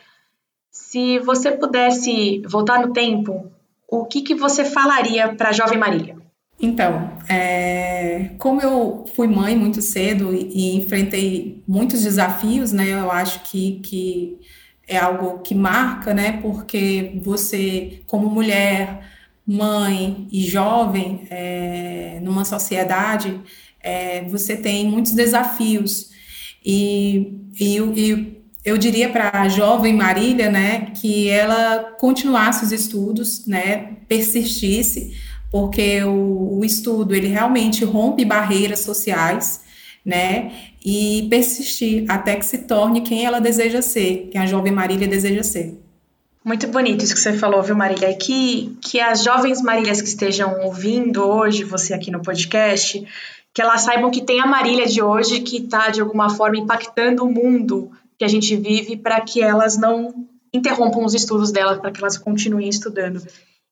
Se 0.71 1.19
você 1.19 1.53
pudesse 1.53 2.41
voltar 2.49 2.81
no 2.81 2.95
tempo, 2.95 3.53
o 3.87 4.07
que, 4.07 4.23
que 4.23 4.35
você 4.35 4.65
falaria 4.65 5.35
para 5.35 5.51
a 5.51 5.53
jovem 5.53 5.77
Marília? 5.77 6.16
Então, 6.61 7.19
é, 7.29 8.31
como 8.39 8.63
eu 8.63 9.05
fui 9.15 9.27
mãe 9.27 9.55
muito 9.55 9.83
cedo 9.83 10.35
e, 10.35 10.73
e, 10.73 10.77
enfrentei 10.77 11.63
muitos 11.69 12.03
desafios, 12.03 12.73
né? 12.73 12.89
Eu 12.89 13.11
acho 13.11 13.43
que, 13.43 13.81
que 13.81 14.39
é 14.89 14.97
algo 14.97 15.41
que 15.41 15.55
marca, 15.55 16.15
né? 16.15 16.41
Porque 16.41 17.21
você, 17.23 18.01
como 18.07 18.31
mulher, 18.31 19.01
mãe 19.47 20.27
e 20.33 20.41
jovem, 20.43 21.27
é, 21.31 22.21
numa 22.23 22.45
sociedade, 22.45 23.41
é, 23.81 24.23
você 24.25 24.57
tem 24.57 24.87
muitos 24.89 25.13
desafios. 25.13 26.11
E, 26.65 27.39
e, 27.61 27.77
e 27.77 28.43
eu 28.65 28.77
diria 28.77 29.09
para 29.09 29.31
a 29.33 29.49
jovem 29.49 29.95
Marília, 29.95 30.51
né, 30.51 30.91
que 30.97 31.29
ela 31.29 31.95
continuasse 32.01 32.65
os 32.65 32.73
estudos, 32.73 33.47
né, 33.47 33.99
persistisse, 34.09 35.15
porque 35.51 36.03
o, 36.05 36.59
o 36.59 36.65
estudo 36.65 37.15
ele 37.15 37.29
realmente 37.29 37.85
rompe 37.85 38.25
barreiras 38.25 38.81
sociais, 38.81 39.61
né? 40.05 40.53
E 40.85 41.27
persistir 41.29 42.05
até 42.09 42.37
que 42.37 42.47
se 42.47 42.59
torne 42.59 43.01
quem 43.01 43.25
ela 43.25 43.41
deseja 43.41 43.83
ser, 43.83 44.29
quem 44.31 44.41
a 44.41 44.47
jovem 44.47 44.73
Marília 44.73 45.09
deseja 45.09 45.43
ser. 45.43 45.81
Muito 46.45 46.69
bonito 46.69 47.05
isso 47.05 47.13
que 47.13 47.21
você 47.21 47.33
falou, 47.33 47.61
viu, 47.61 47.75
Marília? 47.75 48.15
Que, 48.15 48.79
que 48.81 49.01
as 49.01 49.25
jovens 49.25 49.61
Marílias 49.61 50.01
que 50.01 50.07
estejam 50.07 50.61
ouvindo 50.61 51.25
hoje, 51.25 51.65
você 51.65 51.93
aqui 51.93 52.09
no 52.09 52.23
podcast, 52.23 53.05
que 53.53 53.61
elas 53.61 53.81
saibam 53.81 54.13
que 54.13 54.23
tem 54.23 54.41
a 54.41 54.47
Marília 54.47 54.87
de 54.87 55.03
hoje 55.03 55.41
que 55.41 55.57
está, 55.57 55.89
de 55.89 56.01
alguma 56.01 56.31
forma, 56.31 56.57
impactando 56.57 57.25
o 57.25 57.33
mundo 57.33 57.91
que 58.17 58.25
a 58.25 58.29
gente 58.29 58.55
vive 58.55 58.97
para 58.97 59.21
que 59.23 59.43
elas 59.43 59.77
não 59.77 60.15
interrompam 60.53 61.05
os 61.05 61.15
estudos 61.15 61.51
delas, 61.51 61.81
para 61.81 61.91
que 61.91 62.01
elas 62.01 62.17
continuem 62.17 62.69
estudando. 62.69 63.21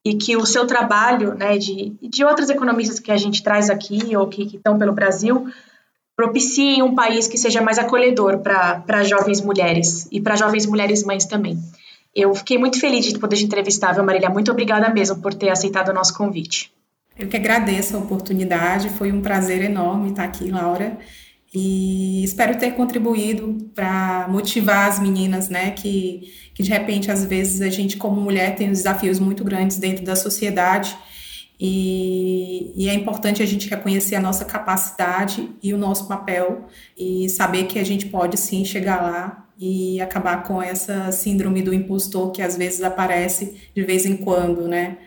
E 0.04 0.14
que 0.14 0.36
o 0.36 0.44
seu 0.44 0.66
trabalho, 0.66 1.34
né, 1.34 1.56
de, 1.56 1.94
de 2.02 2.24
outras 2.24 2.50
economistas 2.50 3.00
que 3.00 3.10
a 3.10 3.16
gente 3.16 3.42
traz 3.42 3.70
aqui 3.70 4.14
ou 4.16 4.26
que, 4.28 4.44
que 4.44 4.56
estão 4.56 4.78
pelo 4.78 4.92
Brasil, 4.92 5.46
propicie 6.14 6.82
um 6.82 6.94
país 6.94 7.26
que 7.26 7.38
seja 7.38 7.62
mais 7.62 7.78
acolhedor 7.78 8.38
para 8.38 9.02
jovens 9.02 9.40
mulheres 9.40 10.06
e 10.12 10.20
para 10.20 10.36
jovens 10.36 10.66
mulheres 10.66 11.02
mães 11.02 11.24
também. 11.24 11.58
Eu 12.14 12.34
fiquei 12.34 12.58
muito 12.58 12.78
feliz 12.78 13.06
de 13.06 13.18
poder 13.18 13.36
te 13.36 13.44
entrevistar, 13.44 13.92
viu, 13.92 14.04
Marília? 14.04 14.30
Muito 14.30 14.50
obrigada 14.52 14.88
mesmo 14.90 15.16
por 15.20 15.34
ter 15.34 15.48
aceitado 15.48 15.88
o 15.88 15.92
nosso 15.92 16.14
convite. 16.14 16.72
Eu 17.18 17.28
que 17.28 17.36
agradeço 17.36 17.96
a 17.96 18.00
oportunidade, 18.00 18.90
foi 18.90 19.10
um 19.10 19.20
prazer 19.20 19.62
enorme 19.62 20.10
estar 20.10 20.24
aqui, 20.24 20.50
Laura, 20.50 20.98
e 21.54 22.24
espero 22.24 22.58
ter 22.58 22.72
contribuído 22.72 23.70
para 23.74 24.26
motivar 24.28 24.88
as 24.88 24.98
meninas, 24.98 25.48
né, 25.48 25.70
que, 25.70 26.32
que 26.52 26.62
de 26.62 26.70
repente, 26.70 27.10
às 27.10 27.24
vezes, 27.24 27.60
a 27.60 27.70
gente, 27.70 27.96
como 27.96 28.20
mulher, 28.20 28.56
tem 28.56 28.68
desafios 28.68 29.20
muito 29.20 29.44
grandes 29.44 29.78
dentro 29.78 30.04
da 30.04 30.16
sociedade, 30.16 30.96
e, 31.58 32.72
e, 32.74 32.88
é 32.88 32.94
importante 32.94 33.40
a 33.42 33.46
gente 33.46 33.70
reconhecer 33.70 34.16
a 34.16 34.20
nossa 34.20 34.44
capacidade 34.44 35.50
e 35.62 35.72
o 35.72 35.78
nosso 35.78 36.08
papel 36.08 36.66
e 36.98 37.28
saber 37.28 37.66
que 37.66 37.78
a 37.78 37.84
gente 37.84 38.06
pode 38.06 38.36
sim 38.36 38.64
chegar 38.64 39.00
lá 39.00 39.48
e 39.56 40.00
acabar 40.00 40.42
com 40.42 40.60
essa 40.60 41.12
síndrome 41.12 41.62
do 41.62 41.72
impostor 41.72 42.32
que 42.32 42.42
às 42.42 42.56
vezes 42.56 42.82
aparece 42.82 43.54
de 43.72 43.82
vez 43.84 44.04
em 44.04 44.16
quando, 44.16 44.66
né? 44.66 44.98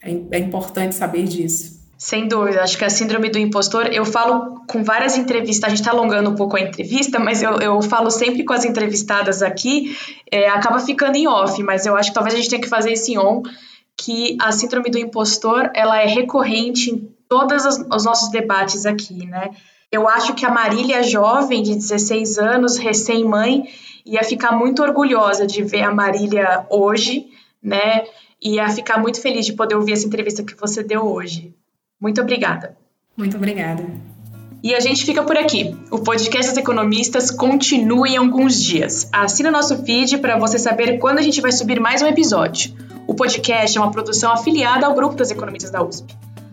É, 0.00 0.10
é 0.36 0.38
importante 0.38 0.94
saber 0.94 1.24
disso. 1.24 1.81
Sem 2.02 2.26
dúvida, 2.26 2.64
acho 2.64 2.76
que 2.76 2.84
a 2.84 2.90
síndrome 2.90 3.30
do 3.30 3.38
impostor, 3.38 3.86
eu 3.92 4.04
falo 4.04 4.64
com 4.66 4.82
várias 4.82 5.16
entrevistas, 5.16 5.62
a 5.62 5.68
gente 5.68 5.82
está 5.82 5.92
alongando 5.92 6.30
um 6.30 6.34
pouco 6.34 6.56
a 6.56 6.60
entrevista, 6.60 7.20
mas 7.20 7.44
eu, 7.44 7.52
eu 7.60 7.80
falo 7.80 8.10
sempre 8.10 8.42
com 8.42 8.52
as 8.52 8.64
entrevistadas 8.64 9.40
aqui, 9.40 9.96
é, 10.28 10.48
acaba 10.48 10.80
ficando 10.80 11.14
em 11.14 11.28
off, 11.28 11.62
mas 11.62 11.86
eu 11.86 11.94
acho 11.96 12.08
que 12.10 12.14
talvez 12.16 12.34
a 12.34 12.38
gente 12.38 12.50
tenha 12.50 12.60
que 12.60 12.68
fazer 12.68 12.90
esse 12.90 13.16
on, 13.16 13.44
que 13.96 14.36
a 14.40 14.50
síndrome 14.50 14.90
do 14.90 14.98
impostor, 14.98 15.70
ela 15.76 16.02
é 16.02 16.04
recorrente 16.04 16.90
em 16.90 17.08
todos 17.28 17.64
os, 17.64 17.78
os 17.78 18.04
nossos 18.04 18.32
debates 18.32 18.84
aqui, 18.84 19.24
né? 19.24 19.50
Eu 19.92 20.08
acho 20.08 20.34
que 20.34 20.44
a 20.44 20.50
Marília, 20.50 21.04
jovem, 21.04 21.62
de 21.62 21.76
16 21.76 22.36
anos, 22.36 22.78
recém-mãe, 22.78 23.68
ia 24.04 24.24
ficar 24.24 24.50
muito 24.50 24.82
orgulhosa 24.82 25.46
de 25.46 25.62
ver 25.62 25.82
a 25.82 25.94
Marília 25.94 26.66
hoje, 26.68 27.28
né? 27.62 28.02
Ia 28.42 28.68
ficar 28.70 28.98
muito 28.98 29.20
feliz 29.20 29.46
de 29.46 29.52
poder 29.52 29.76
ouvir 29.76 29.92
essa 29.92 30.08
entrevista 30.08 30.42
que 30.42 30.56
você 30.56 30.82
deu 30.82 31.06
hoje. 31.06 31.54
Muito 32.02 32.20
obrigada. 32.20 32.76
Muito 33.16 33.36
obrigada. 33.36 33.86
E 34.60 34.74
a 34.74 34.80
gente 34.80 35.04
fica 35.04 35.22
por 35.22 35.36
aqui. 35.36 35.76
O 35.88 36.00
podcast 36.00 36.50
das 36.50 36.58
economistas 36.58 37.30
continua 37.30 38.08
em 38.08 38.16
alguns 38.16 38.60
dias. 38.60 39.08
Assina 39.12 39.52
nosso 39.52 39.84
feed 39.84 40.18
para 40.18 40.36
você 40.36 40.58
saber 40.58 40.98
quando 40.98 41.18
a 41.18 41.22
gente 41.22 41.40
vai 41.40 41.52
subir 41.52 41.78
mais 41.78 42.02
um 42.02 42.08
episódio. 42.08 42.74
O 43.06 43.14
podcast 43.14 43.78
é 43.78 43.80
uma 43.80 43.92
produção 43.92 44.32
afiliada 44.32 44.84
ao 44.84 44.94
grupo 44.94 45.14
das 45.14 45.30
economistas 45.30 45.70
da 45.70 45.80
USP. 45.80 46.12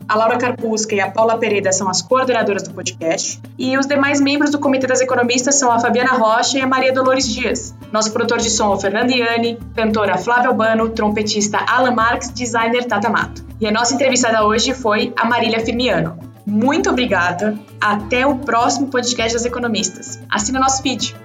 A 0.10 0.15
Laura 0.15 0.39
Carpusca 0.39 0.95
e 0.95 1.00
a 1.00 1.12
Paula 1.12 1.38
Pereira 1.38 1.72
são 1.72 1.88
as 1.88 2.02
coordenadoras 2.02 2.63
do 2.63 2.74
podcast. 2.74 3.39
E 3.60 3.78
os 3.78 3.86
demais 3.86 4.19
membros 4.19 4.50
do 4.50 4.58
Comitê 4.58 4.88
das 4.88 5.02
Economistas 5.02 5.54
são 5.54 5.72
a 5.72 5.80
Fabiana 5.80 6.13
Rocha 6.13 6.58
e 6.58 6.62
a 6.62 6.65
Maria 6.65 6.91
Dolores 6.91 7.32
Dias. 7.32 7.76
Nosso 7.91 8.12
produtor 8.12 8.39
de 8.39 8.50
som 8.50 8.72
é 8.72 8.76
o 8.76 8.80
Fernando 8.80 9.12
Iani, 9.12 9.60
cantora 9.76 10.17
Flávia 10.17 10.50
Albano, 10.50 10.89
trompetista 10.89 11.60
Alan 11.60 11.93
Marques, 11.93 12.32
designer 12.32 12.86
Tata 12.86 13.08
Mato. 13.08 13.45
E 13.62 13.67
a 13.67 13.72
nossa 13.72 13.93
entrevistada 13.93 14.43
hoje 14.43 14.74
foi 14.74 15.13
a 15.15 15.26
Marília 15.26 15.63
Firmiano. 15.63 16.17
Muito 16.43 16.89
obrigada. 16.89 17.56
Até 17.80 18.26
o 18.26 18.38
próximo 18.38 18.88
podcast 18.88 19.34
das 19.34 19.45
economistas. 19.45 20.19
Assina 20.28 20.60
nosso 20.60 20.82
feed. 20.82 21.15